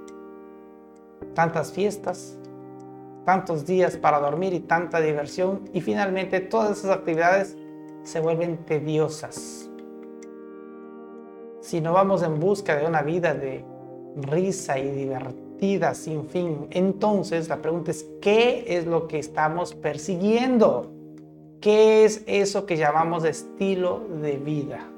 [1.33, 2.37] tantas fiestas,
[3.25, 7.57] tantos días para dormir y tanta diversión y finalmente todas esas actividades
[8.03, 9.69] se vuelven tediosas.
[11.61, 13.65] Si no vamos en busca de una vida de
[14.17, 20.91] risa y divertida sin fin, entonces la pregunta es, ¿qué es lo que estamos persiguiendo?
[21.61, 24.92] ¿Qué es eso que llamamos estilo de vida?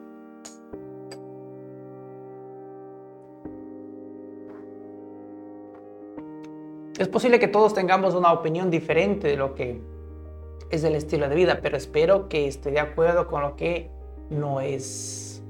[6.97, 9.81] Es posible que todos tengamos una opinión diferente de lo que
[10.69, 13.89] es el estilo de vida, pero espero que esté de acuerdo con lo que
[14.29, 15.43] no es.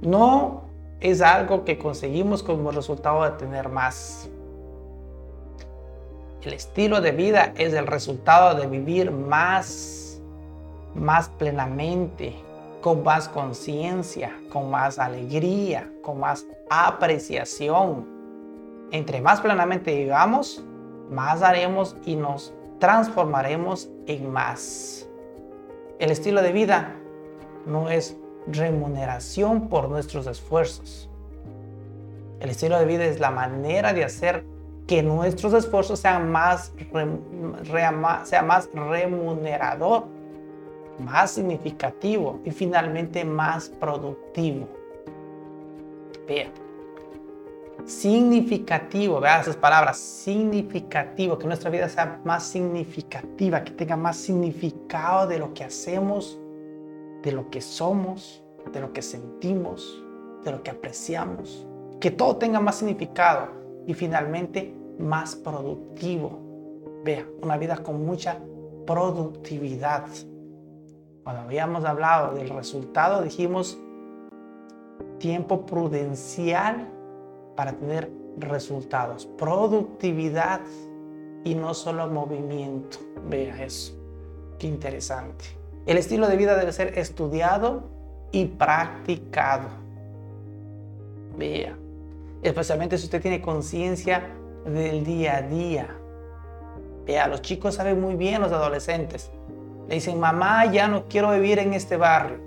[0.00, 0.62] No
[1.00, 4.28] es algo que conseguimos como resultado de tener más.
[6.42, 10.22] El estilo de vida es el resultado de vivir más,
[10.94, 12.36] más plenamente,
[12.80, 18.19] con más conciencia, con más alegría, con más apreciación
[18.92, 20.64] entre más plenamente vivamos,
[21.10, 25.08] más haremos y nos transformaremos en más.
[25.98, 26.94] El estilo de vida
[27.66, 28.16] no es
[28.46, 31.08] remuneración por nuestros esfuerzos.
[32.40, 34.44] El estilo de vida es la manera de hacer
[34.86, 36.72] que nuestros esfuerzos sean más,
[38.24, 40.06] sea más remunerador,
[40.98, 44.66] más significativo y finalmente más productivo.
[46.26, 46.69] Bien
[47.86, 55.26] significativo, vean esas palabras, significativo, que nuestra vida sea más significativa, que tenga más significado
[55.26, 56.38] de lo que hacemos,
[57.22, 60.02] de lo que somos, de lo que sentimos,
[60.44, 61.66] de lo que apreciamos.
[62.00, 63.48] que todo tenga más significado
[63.86, 66.38] y finalmente más productivo.
[67.04, 68.38] Vea, una vida con mucha
[68.86, 70.06] productividad.
[71.22, 73.78] Cuando habíamos hablado del resultado, dijimos
[75.18, 76.88] tiempo prudencial
[77.56, 80.60] para tener resultados, productividad
[81.44, 82.98] y no solo movimiento.
[83.28, 83.94] Vea eso,
[84.58, 85.44] qué interesante.
[85.86, 87.84] El estilo de vida debe ser estudiado
[88.32, 89.68] y practicado.
[91.36, 91.76] Vea,
[92.42, 94.28] especialmente si usted tiene conciencia
[94.64, 95.96] del día a día.
[97.06, 99.30] Vea, los chicos saben muy bien, los adolescentes.
[99.88, 102.38] Le dicen, mamá, ya no quiero vivir en este barrio.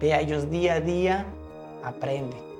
[0.00, 1.24] Vea, ellos día a día
[1.82, 2.53] aprenden.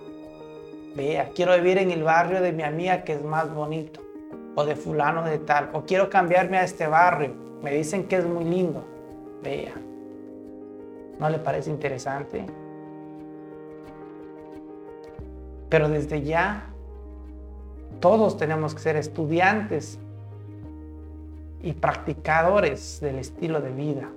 [0.94, 4.00] Vea, quiero vivir en el barrio de mi amiga que es más bonito.
[4.54, 5.70] O de fulano de tal.
[5.72, 7.34] O quiero cambiarme a este barrio.
[7.62, 8.84] Me dicen que es muy lindo.
[9.42, 9.72] Vea.
[11.18, 12.46] ¿No le parece interesante?
[15.68, 16.66] Pero desde ya,
[18.00, 19.98] todos tenemos que ser estudiantes
[21.62, 24.08] y practicadores del estilo de vida.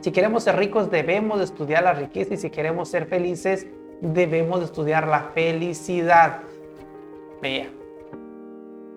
[0.00, 3.68] Si queremos ser ricos, debemos estudiar la riqueza y si queremos ser felices,
[4.02, 6.40] debemos estudiar la felicidad.
[7.40, 7.70] Vea,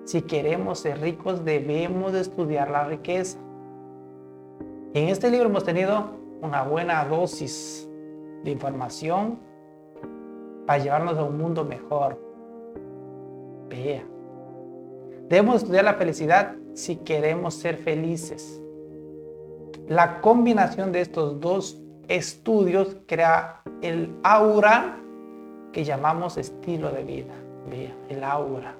[0.03, 3.37] si queremos ser ricos, debemos estudiar la riqueza.
[4.93, 6.09] En este libro hemos tenido
[6.41, 7.87] una buena dosis
[8.43, 9.39] de información
[10.65, 12.19] para llevarnos a un mundo mejor.
[13.69, 14.03] Vea.
[15.29, 18.61] Debemos estudiar la felicidad si queremos ser felices.
[19.87, 24.97] La combinación de estos dos estudios crea el aura
[25.71, 27.33] que llamamos estilo de vida.
[27.69, 28.75] Vea, el aura.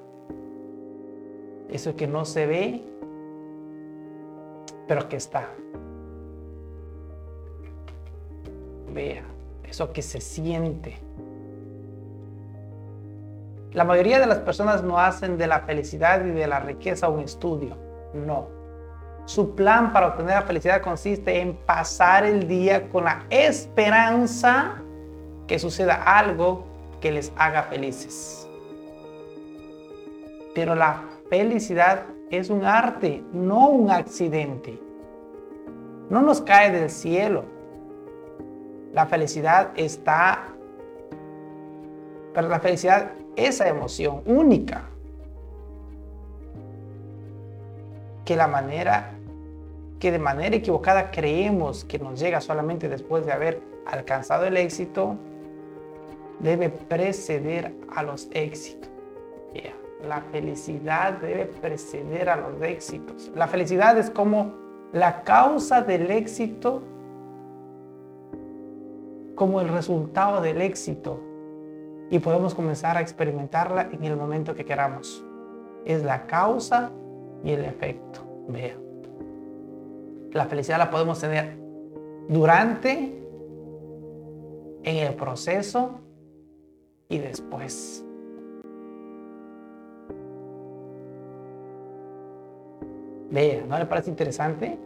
[1.69, 2.83] Eso que no se ve,
[4.87, 5.49] pero que está.
[8.93, 9.23] Vea,
[9.67, 10.97] eso que se siente.
[13.73, 17.19] La mayoría de las personas no hacen de la felicidad y de la riqueza un
[17.19, 17.75] estudio.
[18.13, 18.54] No.
[19.25, 24.75] Su plan para obtener la felicidad consiste en pasar el día con la esperanza
[25.47, 26.65] que suceda algo
[27.01, 28.47] que les haga felices.
[30.53, 34.79] Pero la felicidad es un arte, no un accidente.
[36.09, 37.45] No nos cae del cielo.
[38.93, 40.43] La felicidad está...
[42.33, 44.83] Pero la felicidad esa emoción única
[48.23, 49.14] que la manera
[49.99, 55.17] que de manera equivocada creemos que nos llega solamente después de haber alcanzado el éxito
[56.39, 58.89] debe preceder a los éxitos.
[60.07, 63.31] La felicidad debe preceder a los éxitos.
[63.33, 64.53] La felicidad es como
[64.93, 66.83] la causa del éxito,
[69.35, 71.19] como el resultado del éxito
[72.09, 75.25] y podemos comenzar a experimentarla en el momento que queramos.
[75.85, 76.91] Es la causa
[77.43, 78.21] y el efecto.
[78.47, 78.84] Vea.
[80.35, 81.57] La felicidad la podemos tener
[82.27, 82.91] durante,
[84.83, 86.01] en el proceso
[87.07, 88.05] y después.
[93.31, 94.77] Vea, ¿no le parece interesante?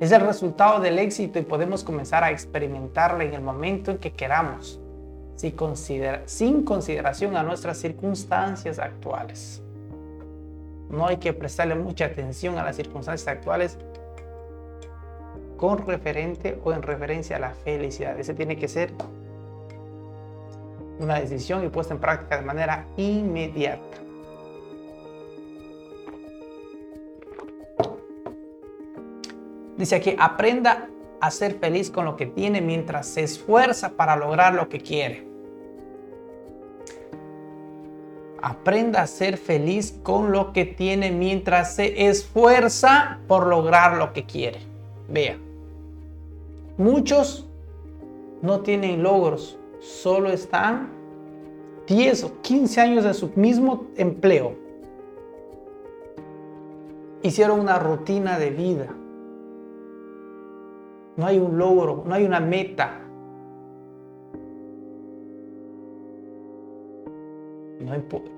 [0.00, 4.14] Es el resultado del éxito y podemos comenzar a experimentarla en el momento en que
[4.14, 4.80] queramos
[5.36, 9.63] sin consideración a nuestras circunstancias actuales.
[10.94, 13.78] No hay que prestarle mucha atención a las circunstancias actuales
[15.56, 18.18] con referente o en referencia a la felicidad.
[18.18, 18.92] Ese tiene que ser
[21.00, 23.98] una decisión y puesta en práctica de manera inmediata.
[29.76, 30.88] Dice aquí, aprenda
[31.20, 35.33] a ser feliz con lo que tiene mientras se esfuerza para lograr lo que quiere.
[38.46, 44.24] Aprenda a ser feliz con lo que tiene mientras se esfuerza por lograr lo que
[44.24, 44.58] quiere.
[45.08, 45.38] Vea,
[46.76, 47.48] muchos
[48.42, 50.90] no tienen logros, solo están
[51.86, 54.54] 10 o 15 años en su mismo empleo.
[57.22, 58.88] Hicieron una rutina de vida
[61.16, 63.00] no hay un logro, no hay una meta.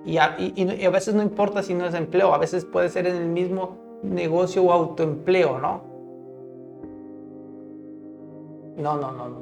[0.04, 3.26] Y, a, veces no importa si no es empleo, a veces puede ser en el
[3.26, 5.82] mismo negocio o autoempleo, ¿no?
[8.76, 9.38] No, no, no, no.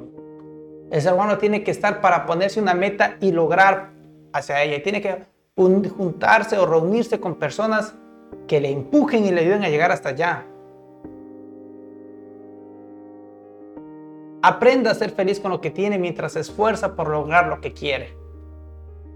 [0.91, 3.89] El ser humano tiene que estar para ponerse una meta y lograr
[4.33, 4.81] hacia ella.
[4.83, 5.23] Tiene que
[5.55, 7.95] juntarse o reunirse con personas
[8.47, 10.45] que le empujen y le ayuden a llegar hasta allá.
[14.41, 17.73] Aprenda a ser feliz con lo que tiene mientras se esfuerza por lograr lo que
[17.73, 18.24] quiere.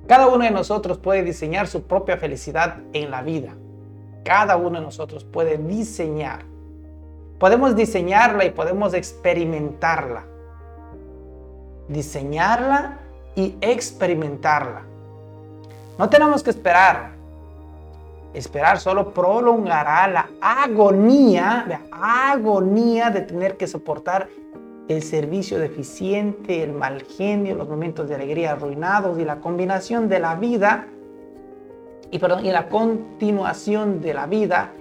[0.09, 3.53] Cada uno de nosotros puede diseñar su propia felicidad en la vida.
[4.25, 6.45] Cada uno de nosotros puede diseñar.
[7.37, 10.23] Podemos diseñarla y podemos experimentarla.
[11.89, 12.97] Diseñarla
[13.35, 14.81] y experimentarla.
[15.99, 17.11] No tenemos que esperar.
[18.33, 21.81] Esperar solo prolongará la agonía, la
[22.31, 24.27] agonía de tener que soportar
[24.89, 30.19] el servicio deficiente, el mal genio, los momentos de alegría arruinados y la combinación de
[30.19, 30.87] la vida
[32.09, 34.71] y, perdón, y la continuación de la vida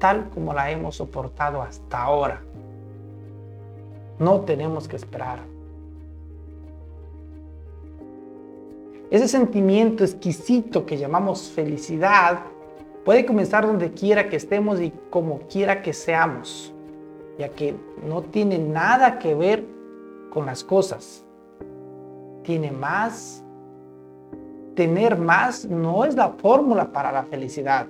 [0.00, 2.42] tal como la hemos soportado hasta ahora.
[4.18, 5.38] No tenemos que esperar.
[9.12, 12.40] Ese sentimiento exquisito que llamamos felicidad
[13.04, 16.74] puede comenzar donde quiera que estemos y como quiera que seamos
[17.40, 17.74] ya que
[18.06, 19.64] no tiene nada que ver
[20.30, 21.24] con las cosas.
[22.42, 23.42] Tiene más.
[24.74, 27.86] Tener más no es la fórmula para la felicidad.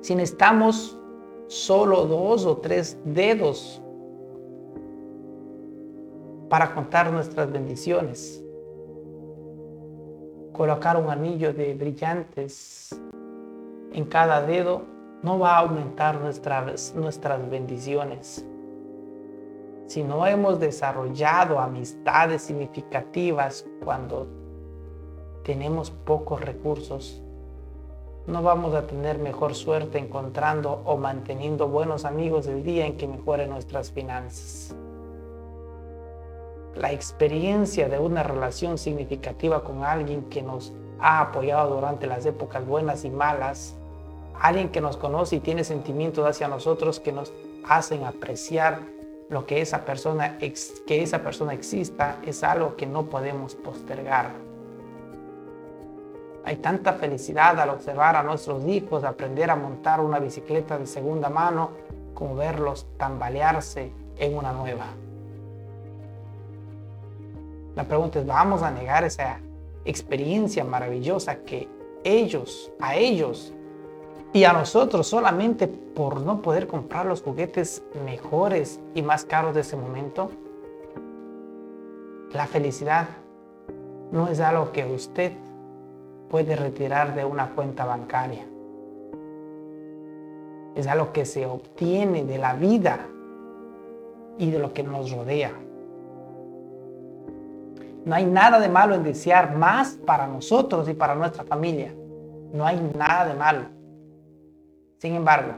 [0.00, 0.98] Si necesitamos
[1.48, 3.82] solo dos o tres dedos
[6.48, 8.42] para contar nuestras bendiciones,
[10.52, 12.98] colocar un anillo de brillantes
[13.92, 14.95] en cada dedo
[15.26, 18.46] no va a aumentar nuestras, nuestras bendiciones.
[19.88, 24.28] Si no hemos desarrollado amistades significativas cuando
[25.42, 27.20] tenemos pocos recursos,
[28.28, 33.08] no vamos a tener mejor suerte encontrando o manteniendo buenos amigos el día en que
[33.08, 34.76] mejoren nuestras finanzas.
[36.76, 42.64] La experiencia de una relación significativa con alguien que nos ha apoyado durante las épocas
[42.64, 43.76] buenas y malas
[44.40, 47.32] alguien que nos conoce y tiene sentimientos hacia nosotros que nos
[47.68, 48.80] hacen apreciar
[49.28, 54.30] lo que esa persona, que esa persona exista, es algo que no podemos postergar.
[56.44, 61.28] Hay tanta felicidad al observar a nuestros hijos aprender a montar una bicicleta de segunda
[61.28, 61.70] mano
[62.14, 64.86] como verlos tambalearse en una nueva.
[67.74, 69.40] La pregunta es, ¿vamos a negar esa
[69.84, 71.68] experiencia maravillosa que
[72.04, 73.52] ellos, a ellos,
[74.36, 79.62] y a nosotros solamente por no poder comprar los juguetes mejores y más caros de
[79.62, 80.30] ese momento.
[82.34, 83.08] La felicidad
[84.12, 85.32] no es algo que usted
[86.28, 88.44] puede retirar de una cuenta bancaria.
[90.74, 93.06] Es algo que se obtiene de la vida
[94.36, 95.52] y de lo que nos rodea.
[98.04, 101.94] No hay nada de malo en desear más para nosotros y para nuestra familia.
[102.52, 103.75] No hay nada de malo.
[104.98, 105.52] Sin embargo,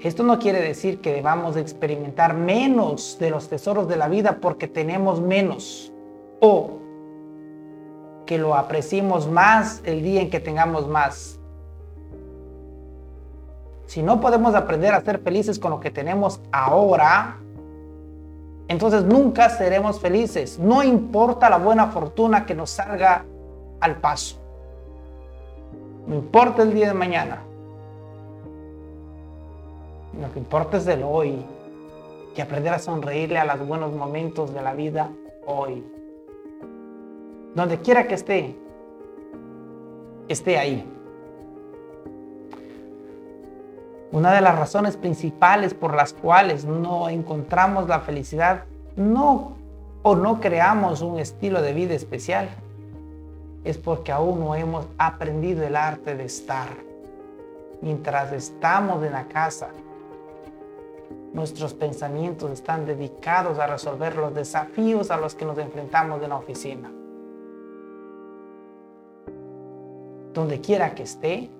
[0.00, 4.66] esto no quiere decir que debamos experimentar menos de los tesoros de la vida porque
[4.66, 5.92] tenemos menos
[6.40, 6.78] o
[8.26, 11.38] que lo apreciemos más el día en que tengamos más.
[13.86, 17.38] Si no podemos aprender a ser felices con lo que tenemos ahora,
[18.66, 20.58] entonces nunca seremos felices.
[20.58, 23.24] No importa la buena fortuna que nos salga
[23.80, 24.40] al paso.
[26.08, 27.42] No importa el día de mañana.
[30.20, 31.44] Lo que importa es el hoy
[32.36, 35.10] y aprender a sonreírle a los buenos momentos de la vida
[35.46, 35.84] hoy.
[37.54, 38.56] Donde quiera que esté,
[40.28, 40.86] esté ahí.
[44.10, 48.64] Una de las razones principales por las cuales no encontramos la felicidad
[48.96, 49.52] no
[50.02, 52.50] o no creamos un estilo de vida especial
[53.64, 56.68] es porque aún no hemos aprendido el arte de estar.
[57.80, 59.68] Mientras estamos en la casa,
[61.32, 66.36] Nuestros pensamientos están dedicados a resolver los desafíos a los que nos enfrentamos en la
[66.36, 66.92] oficina.
[70.34, 71.50] Donde quiera que esté,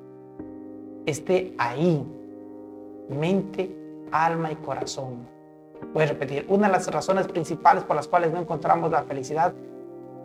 [1.06, 2.06] esté ahí.
[3.08, 3.74] Mente,
[4.10, 5.26] alma y corazón.
[5.92, 9.52] Voy a repetir, una de las razones principales por las cuales no encontramos la felicidad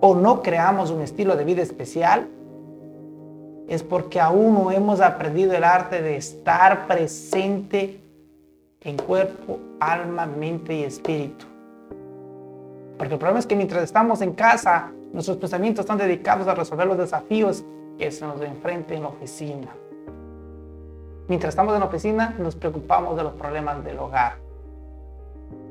[0.01, 2.27] o no creamos un estilo de vida especial
[3.67, 8.01] es porque aún no hemos aprendido el arte de estar presente
[8.82, 11.45] en cuerpo, alma, mente y espíritu.
[12.97, 16.88] Porque el problema es que mientras estamos en casa, nuestros pensamientos están dedicados a resolver
[16.88, 17.63] los desafíos
[17.97, 19.67] que se nos enfrenten en la oficina.
[21.28, 24.38] Mientras estamos en la oficina, nos preocupamos de los problemas del hogar.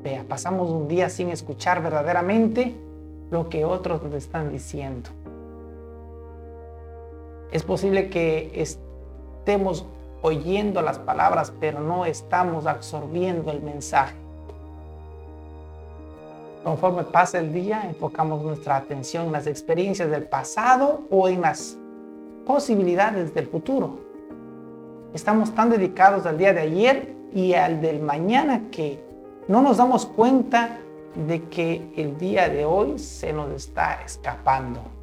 [0.03, 2.75] Vea, pasamos un día sin escuchar verdaderamente
[3.31, 5.09] lo que otros nos están diciendo.
[7.51, 9.85] Es posible que estemos
[10.27, 14.15] oyendo las palabras, pero no estamos absorbiendo el mensaje.
[16.63, 21.77] Conforme pasa el día, enfocamos nuestra atención en las experiencias del pasado o en las
[22.45, 23.99] posibilidades del futuro.
[25.13, 29.01] Estamos tan dedicados al día de ayer y al del mañana que
[29.47, 30.79] no nos damos cuenta
[31.27, 34.96] de que el día de hoy se nos está escapando.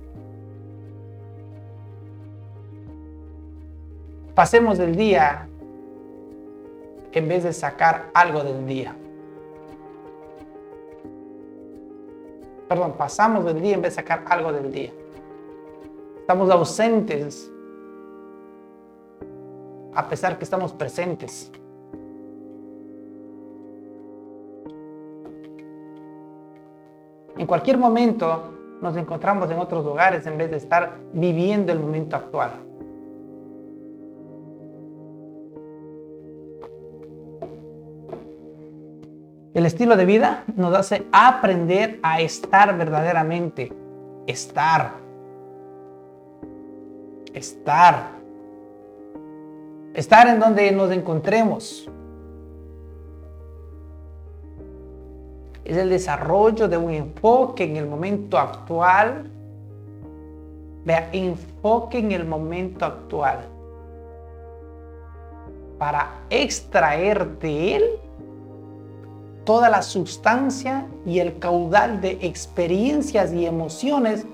[4.34, 5.48] Pasemos el día
[7.12, 8.96] en vez de sacar algo del día.
[12.68, 14.92] Perdón, pasamos del día en vez de sacar algo del día.
[16.18, 17.48] Estamos ausentes
[19.94, 21.52] a pesar que estamos presentes.
[27.38, 32.16] En cualquier momento nos encontramos en otros lugares en vez de estar viviendo el momento
[32.16, 32.73] actual.
[39.54, 43.72] El estilo de vida nos hace aprender a estar verdaderamente.
[44.26, 44.94] Estar.
[47.32, 48.08] Estar.
[49.94, 51.88] Estar en donde nos encontremos.
[55.64, 59.30] Es el desarrollo de un enfoque en el momento actual.
[60.84, 63.46] Vea, enfoque en el momento actual.
[65.78, 67.84] Para extraer de él
[69.44, 74.26] toda la sustancia y el caudal de experiencias y emociones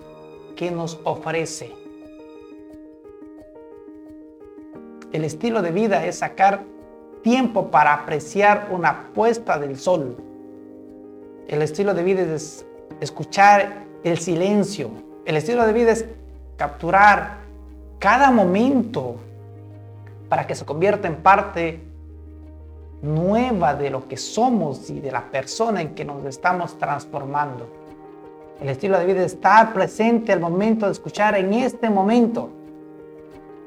[0.57, 1.73] que nos ofrece.
[5.13, 6.65] El estilo de vida es sacar
[7.23, 10.17] tiempo para apreciar una puesta del sol.
[11.49, 12.65] El estilo de vida es
[13.01, 14.91] escuchar el silencio.
[15.25, 16.07] El estilo de vida es
[16.57, 17.39] capturar
[17.99, 19.17] cada momento
[20.29, 21.90] para que se convierta en parte
[23.03, 27.67] nueva de lo que somos y de la persona en que nos estamos transformando.
[28.61, 32.51] El estilo de vida es estar presente al momento de escuchar en este momento,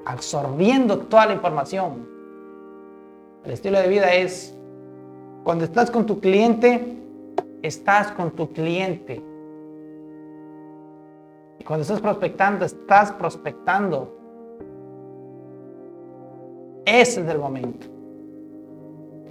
[0.06, 2.08] absorbiendo toda la información.
[3.44, 4.56] El estilo de vida es
[5.44, 6.96] cuando estás con tu cliente,
[7.64, 9.22] estás con tu cliente.
[11.60, 14.16] Y cuando estás prospectando, estás prospectando.
[16.86, 17.93] Ese es el momento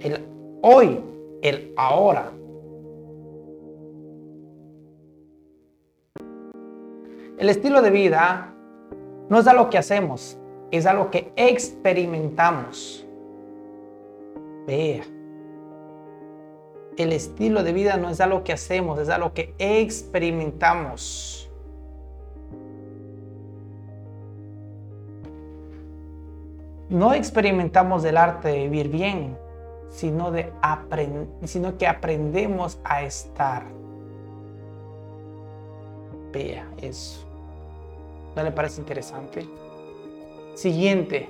[0.03, 0.25] el
[0.61, 0.99] hoy,
[1.41, 2.31] el ahora.
[7.37, 8.53] El estilo de vida
[9.29, 10.37] no es algo que hacemos,
[10.71, 13.05] es algo que experimentamos.
[14.67, 15.03] Vea.
[16.95, 21.49] El estilo de vida no es algo que hacemos, es algo que experimentamos.
[26.89, 29.35] No experimentamos el arte de vivir bien,
[29.93, 30.51] sino, de
[31.43, 33.63] sino que aprendemos a estar.
[36.31, 37.23] Vea eso.
[38.35, 39.47] ¿No le parece interesante?
[40.55, 41.29] Siguiente,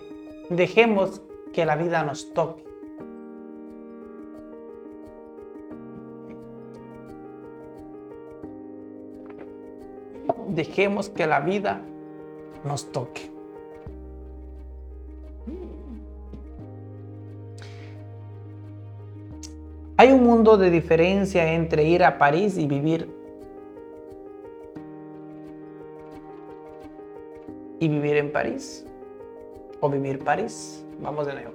[0.50, 2.64] dejemos que la vida nos toque.
[10.48, 11.82] Dejemos que la vida
[12.64, 13.33] nos toque.
[20.04, 23.10] Hay un mundo de diferencia entre ir a París y vivir
[27.80, 28.86] y vivir en París
[29.80, 30.86] o vivir París.
[31.02, 31.54] Vamos de nuevo.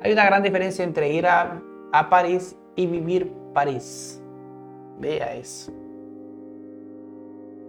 [0.00, 1.60] Hay una gran diferencia entre ir a,
[1.90, 4.22] a París y vivir París.
[5.00, 5.72] Vea eso.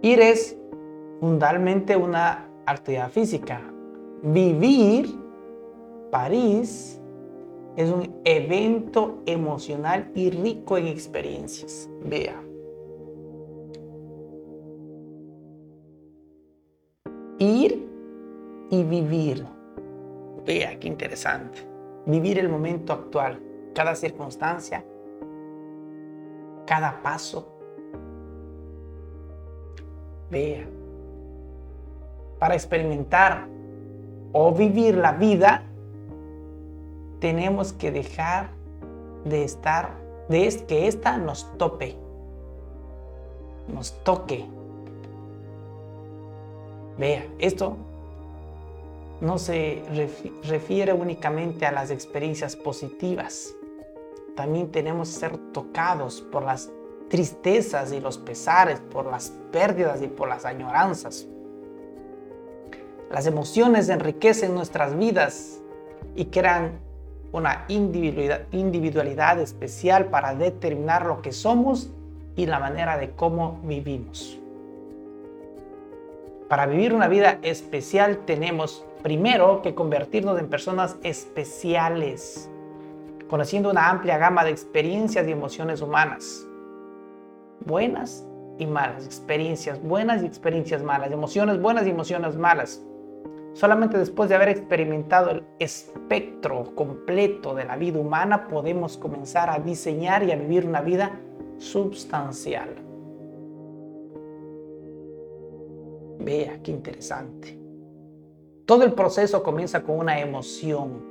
[0.00, 0.56] Ir es
[1.18, 3.60] fundamentalmente una actividad física.
[4.22, 5.12] Vivir
[6.12, 7.00] París
[7.76, 11.90] es un evento emocional y rico en experiencias.
[12.02, 12.42] Vea.
[17.38, 17.86] Ir
[18.70, 19.44] y vivir.
[20.46, 21.58] Vea, qué interesante.
[22.06, 23.42] Vivir el momento actual,
[23.74, 24.82] cada circunstancia,
[26.64, 27.46] cada paso.
[30.30, 30.66] Vea.
[32.38, 33.48] Para experimentar
[34.32, 35.62] o vivir la vida
[37.20, 38.50] tenemos que dejar
[39.24, 39.96] de estar,
[40.28, 41.96] de que esta nos tope,
[43.68, 44.46] nos toque.
[46.98, 47.76] Vea, esto
[49.20, 49.82] no se
[50.44, 53.54] refiere únicamente a las experiencias positivas.
[54.34, 56.70] También tenemos que ser tocados por las
[57.08, 61.26] tristezas y los pesares, por las pérdidas y por las añoranzas.
[63.10, 65.60] Las emociones enriquecen nuestras vidas
[66.14, 66.85] y crean
[67.32, 71.90] una individualidad, especial para determinar lo que somos
[72.36, 74.38] y la manera de cómo vivimos.
[76.48, 82.48] Para vivir una vida especial tenemos primero que convertirnos en personas especiales,
[83.28, 86.46] conociendo una amplia gama de experiencias y emociones humanas,
[87.64, 88.24] buenas
[88.58, 92.82] y malas, experiencias buenas y experiencias malas, emociones buenas y emociones malas.
[93.56, 99.58] Solamente después de haber experimentado el espectro completo de la vida humana podemos comenzar a
[99.58, 101.18] diseñar y a vivir una vida
[101.56, 102.68] substancial.
[106.18, 107.58] Vea, qué interesante.
[108.66, 111.02] Todo el proceso comienza con una emoción.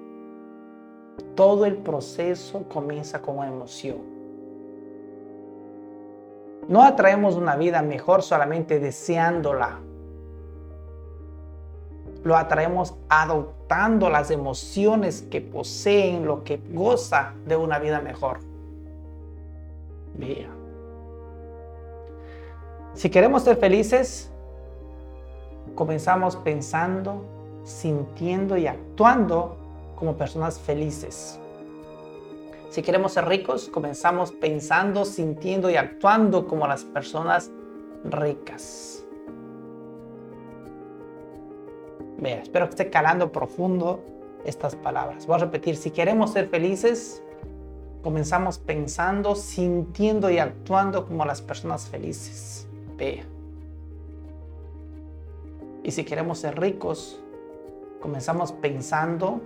[1.34, 3.98] Todo el proceso comienza con una emoción.
[6.68, 9.80] No atraemos una vida mejor solamente deseándola.
[12.26, 18.40] Lo atraemos adoptando las emociones que poseen, lo que goza de una vida mejor.
[20.16, 20.50] Vea.
[22.96, 24.32] Si queremos ser felices,
[25.76, 27.24] comenzamos pensando,
[27.64, 29.58] sintiendo y actuando
[29.96, 31.40] como personas felices.
[32.72, 37.52] Si queremos ser ricos, comenzamos pensando, sintiendo y actuando como las personas
[38.04, 39.05] ricas.
[42.18, 44.00] Vea, espero que esté calando profundo
[44.46, 45.28] estas palabras.
[45.28, 47.22] Voy a repetir, si queremos ser felices,
[48.04, 52.68] comenzamos pensando, sintiendo y actuando como las personas felices.
[52.98, 53.24] Vea.
[55.84, 57.20] Y si queremos ser ricos,
[58.02, 59.42] comenzamos pensando,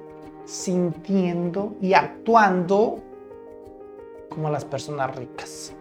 [0.45, 2.99] sintiendo y actuando
[4.29, 5.73] como las personas ricas.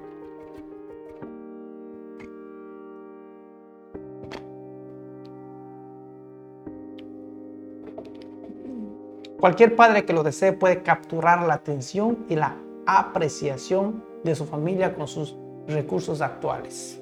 [9.41, 14.97] Cualquier padre que lo desee puede capturar la atención y la apreciación de su familia
[14.97, 15.37] con sus
[15.69, 17.01] recursos actuales.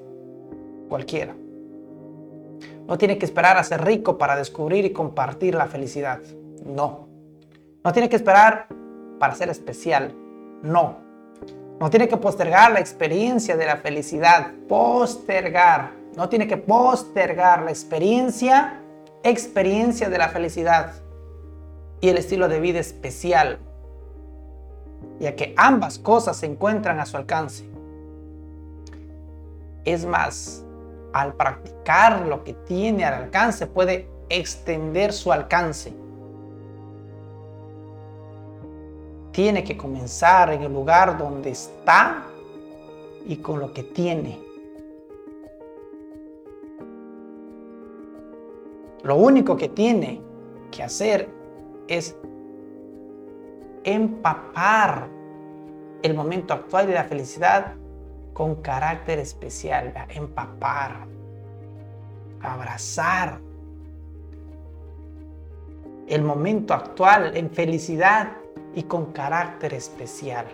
[0.90, 1.34] Cualquiera.
[2.86, 6.20] No tiene que esperar a ser rico para descubrir y compartir la felicidad.
[6.66, 7.08] No.
[7.82, 8.68] No tiene que esperar
[9.18, 10.12] para ser especial.
[10.62, 10.98] No.
[11.80, 14.52] No tiene que postergar la experiencia de la felicidad.
[14.68, 15.92] Postergar.
[16.14, 18.82] No tiene que postergar la experiencia,
[19.22, 21.05] experiencia de la felicidad
[22.00, 23.58] y el estilo de vida especial,
[25.18, 27.64] ya que ambas cosas se encuentran a su alcance.
[29.84, 30.64] Es más,
[31.12, 35.94] al practicar lo que tiene al alcance, puede extender su alcance.
[39.32, 42.24] Tiene que comenzar en el lugar donde está
[43.26, 44.40] y con lo que tiene.
[49.02, 50.20] Lo único que tiene
[50.70, 51.35] que hacer
[51.88, 52.16] es
[53.84, 55.08] empapar
[56.02, 57.74] el momento actual de la felicidad
[58.32, 61.06] con carácter especial, empapar,
[62.42, 63.40] abrazar
[66.06, 68.32] el momento actual en felicidad
[68.74, 70.46] y con carácter especial.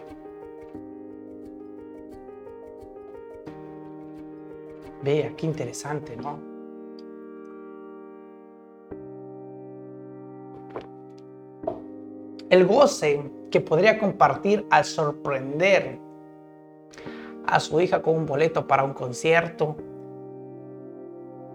[5.03, 6.52] Vea, qué interesante, ¿no?
[12.53, 15.99] El goce que podría compartir al sorprender
[17.47, 19.75] a su hija con un boleto para un concierto,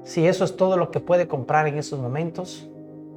[0.01, 2.67] si eso es todo lo que puede comprar en esos momentos,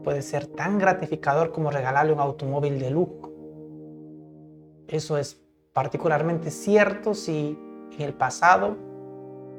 [0.05, 3.33] puede ser tan gratificador como regalarle un automóvil de lujo.
[4.87, 5.41] Eso es
[5.73, 7.59] particularmente cierto si
[7.97, 8.77] en el pasado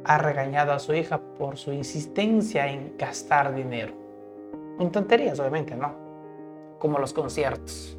[0.04, 3.96] ha regañado a su hija por su insistencia en gastar dinero.
[4.80, 5.96] En tonterías, obviamente, ¿no?
[6.78, 7.98] Como los conciertos.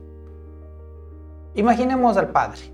[1.54, 2.72] Imaginemos al padre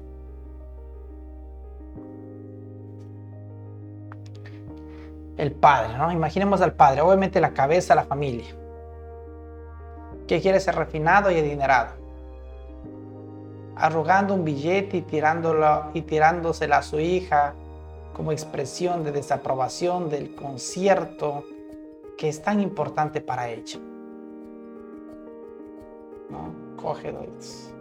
[5.38, 6.12] el padre, ¿no?
[6.12, 8.54] Imaginemos al padre, obviamente la cabeza, la familia,
[10.26, 11.92] que quiere ser refinado y adinerado,
[13.76, 17.54] arrugando un billete y, tirándolo, y tirándosela a su hija
[18.12, 21.44] como expresión de desaprobación del concierto
[22.18, 23.78] que es tan importante para ella.
[26.28, 26.52] ¿No?
[26.76, 27.72] Coge dos.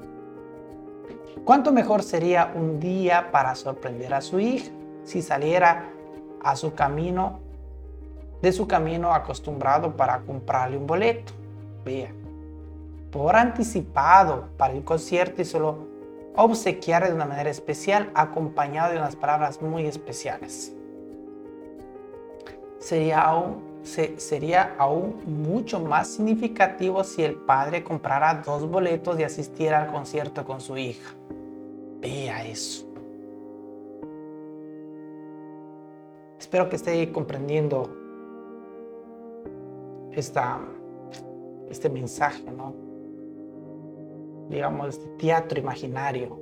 [1.45, 4.71] ¿Cuánto mejor sería un día para sorprender a su hija
[5.03, 5.89] si saliera
[6.41, 7.39] a su camino
[8.41, 11.33] de su camino acostumbrado para comprarle un boleto.
[11.83, 12.11] Vea,
[13.11, 15.87] por anticipado para el concierto y solo
[16.35, 20.73] obsequiarle de una manera especial acompañado de unas palabras muy especiales.
[22.79, 29.83] Sería aún, sería aún mucho más significativo si el padre comprara dos boletos y asistiera
[29.83, 31.15] al concierto con su hija.
[31.99, 32.85] Vea eso.
[36.39, 37.89] Espero que esté comprendiendo
[40.11, 40.59] esta,
[41.69, 42.73] este mensaje, ¿no?
[44.49, 46.39] Digamos, este teatro imaginario.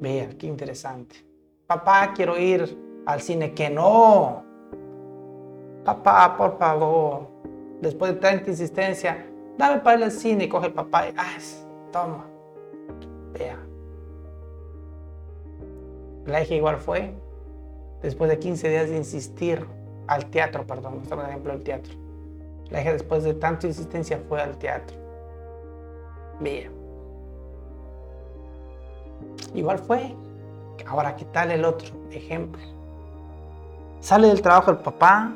[0.00, 1.16] Vea, qué interesante.
[1.66, 2.76] Papá, quiero ir
[3.06, 3.54] al cine.
[3.54, 4.51] Que no.
[5.84, 7.26] Papá, por favor.
[7.80, 9.26] Después de tanta insistencia,
[9.58, 10.48] dame para ir al cine.
[10.48, 11.38] Coge el papá y, ah,
[11.90, 12.24] toma.
[13.32, 13.58] Vea.
[16.26, 17.12] La hija igual fue.
[18.02, 19.66] Después de 15 días de insistir
[20.06, 21.94] al teatro, perdón, estamos ejemplo del teatro.
[22.70, 24.96] La hija después de tanta insistencia fue al teatro.
[26.40, 26.70] Vea.
[29.54, 30.14] Igual fue.
[30.86, 32.60] Ahora, ¿qué tal el otro ejemplo?
[34.00, 35.32] Sale del trabajo el papá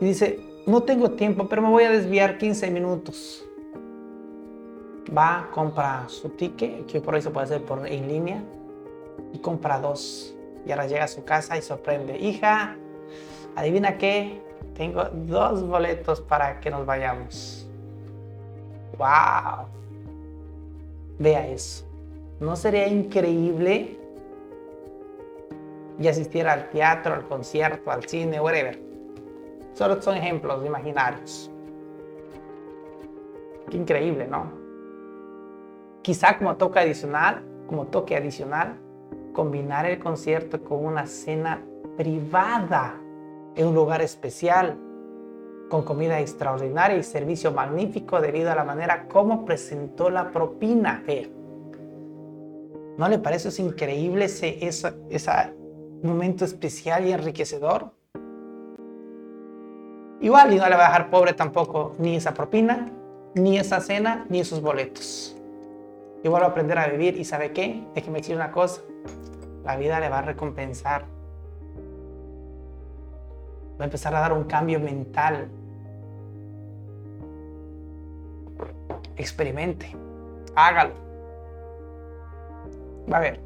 [0.00, 3.44] y dice, no tengo tiempo, pero me voy a desviar 15 minutos.
[5.16, 8.42] Va, compra su ticket, que por eso puede ser por en línea,
[9.32, 10.34] y compra dos.
[10.66, 12.76] Y ahora llega a su casa y sorprende, hija,
[13.54, 14.42] adivina qué,
[14.74, 17.66] tengo dos boletos para que nos vayamos.
[18.98, 19.66] ¡Wow!
[21.18, 21.86] Vea eso.
[22.40, 23.96] ¿No sería increíble
[25.98, 28.85] y asistir al teatro, al concierto, al cine, whatever?
[29.76, 31.50] Solo son ejemplos imaginarios.
[33.68, 34.50] Qué increíble, ¿no?
[36.00, 38.78] Quizá como toque adicional, como toque adicional,
[39.34, 41.62] combinar el concierto con una cena
[41.98, 42.94] privada
[43.54, 44.78] en un lugar especial,
[45.68, 51.04] con comida extraordinaria y servicio magnífico debido a la manera como presentó la propina.
[52.96, 55.54] ¿No le parece increíble ese,
[56.02, 57.95] momento especial y enriquecedor?
[60.20, 62.90] Igual, y no le va a dejar pobre tampoco ni esa propina,
[63.34, 65.36] ni esa cena, ni esos boletos.
[66.24, 67.84] Igual va a aprender a vivir y ¿sabe qué?
[67.94, 68.80] Déjeme decir una cosa.
[69.64, 71.04] La vida le va a recompensar.
[73.78, 75.48] Va a empezar a dar un cambio mental.
[79.16, 79.94] Experimente.
[80.54, 81.06] Hágalo
[83.12, 83.40] Va a ver.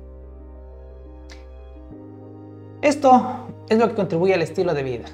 [2.80, 5.04] Esto es lo que contribuye al estilo de vida.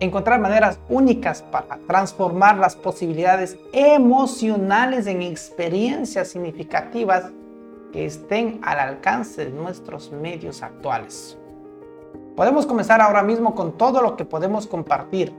[0.00, 7.30] Encontrar maneras únicas para transformar las posibilidades emocionales en experiencias significativas
[7.92, 11.36] que estén al alcance de nuestros medios actuales.
[12.34, 15.34] Podemos comenzar ahora mismo con todo lo que podemos compartir,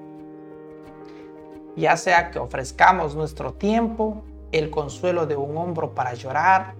[1.76, 6.76] ya sea que ofrezcamos nuestro tiempo, el consuelo de un hombro para llorar,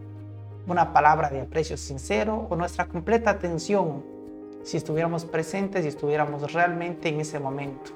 [0.68, 4.04] una palabra de aprecio sincero o nuestra completa atención
[4.64, 7.92] si estuviéramos presentes y estuviéramos realmente en ese momento.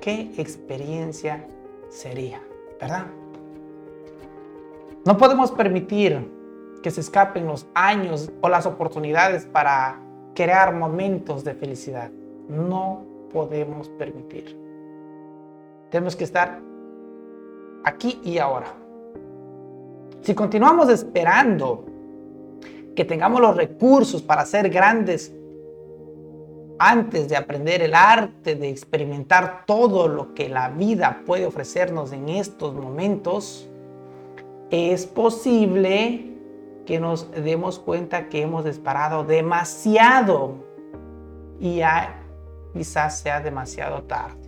[0.00, 1.46] ¿Qué experiencia
[1.88, 2.40] sería?
[2.80, 3.06] ¿Verdad?
[5.04, 6.28] No podemos permitir
[6.82, 10.00] que se escapen los años o las oportunidades para
[10.34, 12.10] crear momentos de felicidad.
[12.48, 14.58] No podemos permitir.
[15.90, 16.60] Tenemos que estar
[17.84, 18.66] aquí y ahora.
[20.22, 21.84] Si continuamos esperando
[22.94, 25.34] que tengamos los recursos para ser grandes
[26.88, 32.28] antes de aprender el arte de experimentar todo lo que la vida puede ofrecernos en
[32.28, 33.68] estos momentos,
[34.70, 36.32] es posible
[36.84, 40.54] que nos demos cuenta que hemos disparado demasiado
[41.60, 42.20] y ya
[42.72, 44.42] quizás sea demasiado tarde.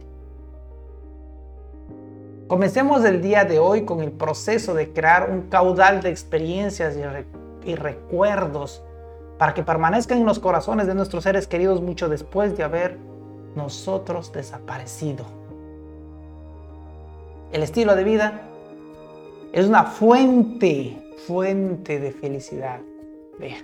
[2.48, 6.96] Comencemos el día de hoy con el proceso de crear un caudal de experiencias
[7.64, 8.82] y, recuerdos
[9.38, 12.98] para que permanezcan en los corazones de nuestros seres queridos mucho después de haber
[13.54, 15.24] nosotros desaparecido.
[17.52, 18.42] El estilo de vida
[19.52, 22.80] es una fuente, fuente de felicidad.
[23.38, 23.58] Vea,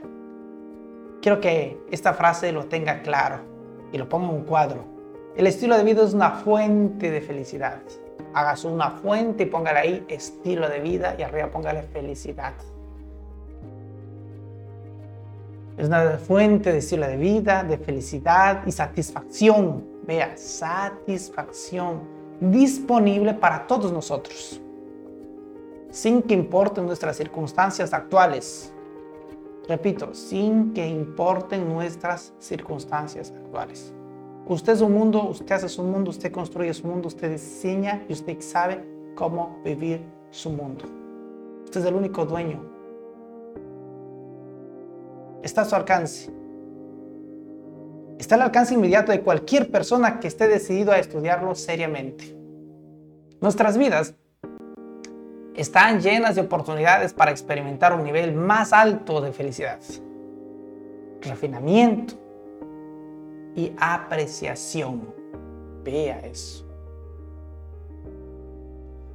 [1.21, 3.39] quiero que esta frase lo tenga claro
[3.93, 4.85] y lo ponga en un cuadro.
[5.37, 7.81] El estilo de vida es una fuente de felicidad
[8.35, 12.55] hagas una fuente y póngale ahí estilo de vida y arriba póngale felicidad.
[15.81, 19.83] Es una fuente de estilo de vida, de felicidad y satisfacción.
[20.07, 22.03] Vea, satisfacción
[22.39, 24.61] disponible para todos nosotros,
[25.91, 28.75] sin que importen nuestras circunstancias actuales.
[29.67, 33.95] Repito, sin que importen nuestras circunstancias actuales.
[34.47, 38.13] Usted es un mundo, usted hace su mundo, usted construye su mundo, usted diseña y
[38.13, 40.85] usted sabe cómo vivir su mundo.
[41.65, 42.70] Usted es el único dueño.
[45.43, 46.31] Está a su alcance.
[48.19, 52.37] Está al alcance inmediato de cualquier persona que esté decidido a estudiarlo seriamente.
[53.41, 54.15] Nuestras vidas
[55.55, 59.81] están llenas de oportunidades para experimentar un nivel más alto de felicidad,
[61.23, 62.15] refinamiento,
[63.55, 65.15] y apreciación.
[65.85, 66.67] Vea eso.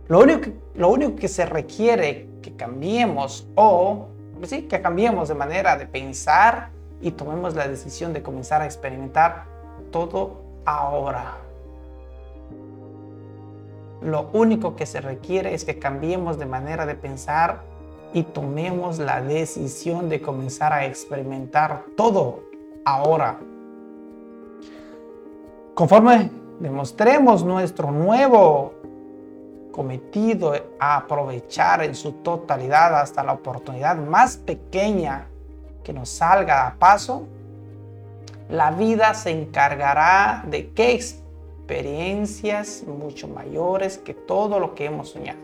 [0.08, 4.08] Lo único, lo único que se requiere que cambiemos o
[4.46, 6.70] pues sí, que cambiemos de manera de pensar
[7.02, 9.46] y tomemos la decisión de comenzar a experimentar
[9.90, 11.38] todo ahora.
[14.04, 17.64] Lo único que se requiere es que cambiemos de manera de pensar
[18.14, 22.42] y tomemos la decisión de comenzar a experimentar todo
[22.86, 23.40] ahora.
[25.74, 26.30] Conforme
[26.60, 28.76] demostremos nuestro nuevo
[29.76, 35.28] cometido a aprovechar en su totalidad hasta la oportunidad más pequeña
[35.84, 37.28] que nos salga a paso,
[38.50, 45.42] la vida se encargará de qué experiencias mucho mayores que todo lo que hemos soñado.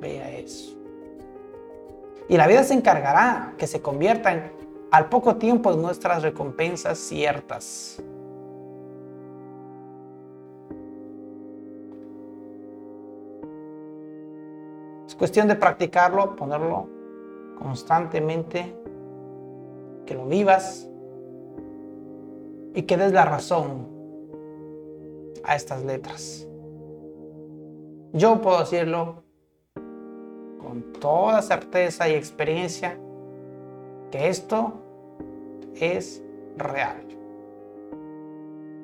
[0.00, 0.74] Vea eso.
[2.30, 4.52] Y la vida se encargará que se conviertan
[4.90, 8.02] al poco tiempo en nuestras recompensas ciertas.
[15.18, 16.88] Cuestión de practicarlo, ponerlo
[17.58, 18.74] constantemente,
[20.06, 20.88] que lo vivas
[22.74, 23.88] y que des la razón
[25.44, 26.46] a estas letras.
[28.12, 29.24] Yo puedo decirlo
[30.58, 32.98] con toda certeza y experiencia
[34.10, 34.74] que esto
[35.74, 36.22] es
[36.56, 36.96] real.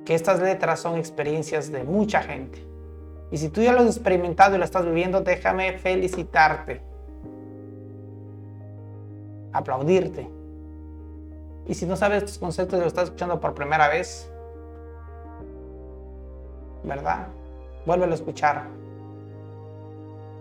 [0.05, 2.74] Que estas letras son experiencias de mucha gente.
[3.31, 6.81] Y si tú ya lo has experimentado y lo estás viviendo, déjame felicitarte.
[9.53, 10.29] Aplaudirte.
[11.67, 14.31] Y si no sabes estos conceptos y lo estás escuchando por primera vez,
[16.83, 17.29] ¿verdad?
[17.87, 18.65] Vuélvelo a escuchar.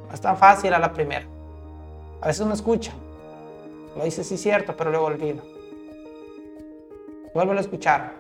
[0.08, 1.26] No es tan fácil a la primera.
[2.22, 2.92] A veces uno escucha.
[3.96, 5.44] Lo dice sí cierto, pero luego olvido.
[7.34, 8.14] Vuélvelo a escuchar.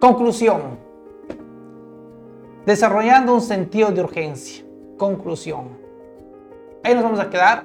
[0.00, 0.89] Conclusión
[2.66, 4.64] desarrollando un sentido de urgencia.
[4.98, 5.78] Conclusión.
[6.82, 7.64] Ahí nos vamos a quedar,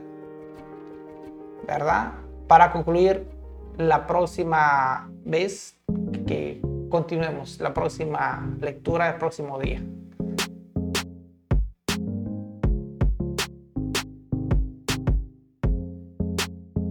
[1.67, 2.13] ¿verdad?
[2.47, 3.27] Para concluir
[3.77, 5.77] la próxima vez
[6.27, 9.81] que continuemos, la próxima lectura del próximo día.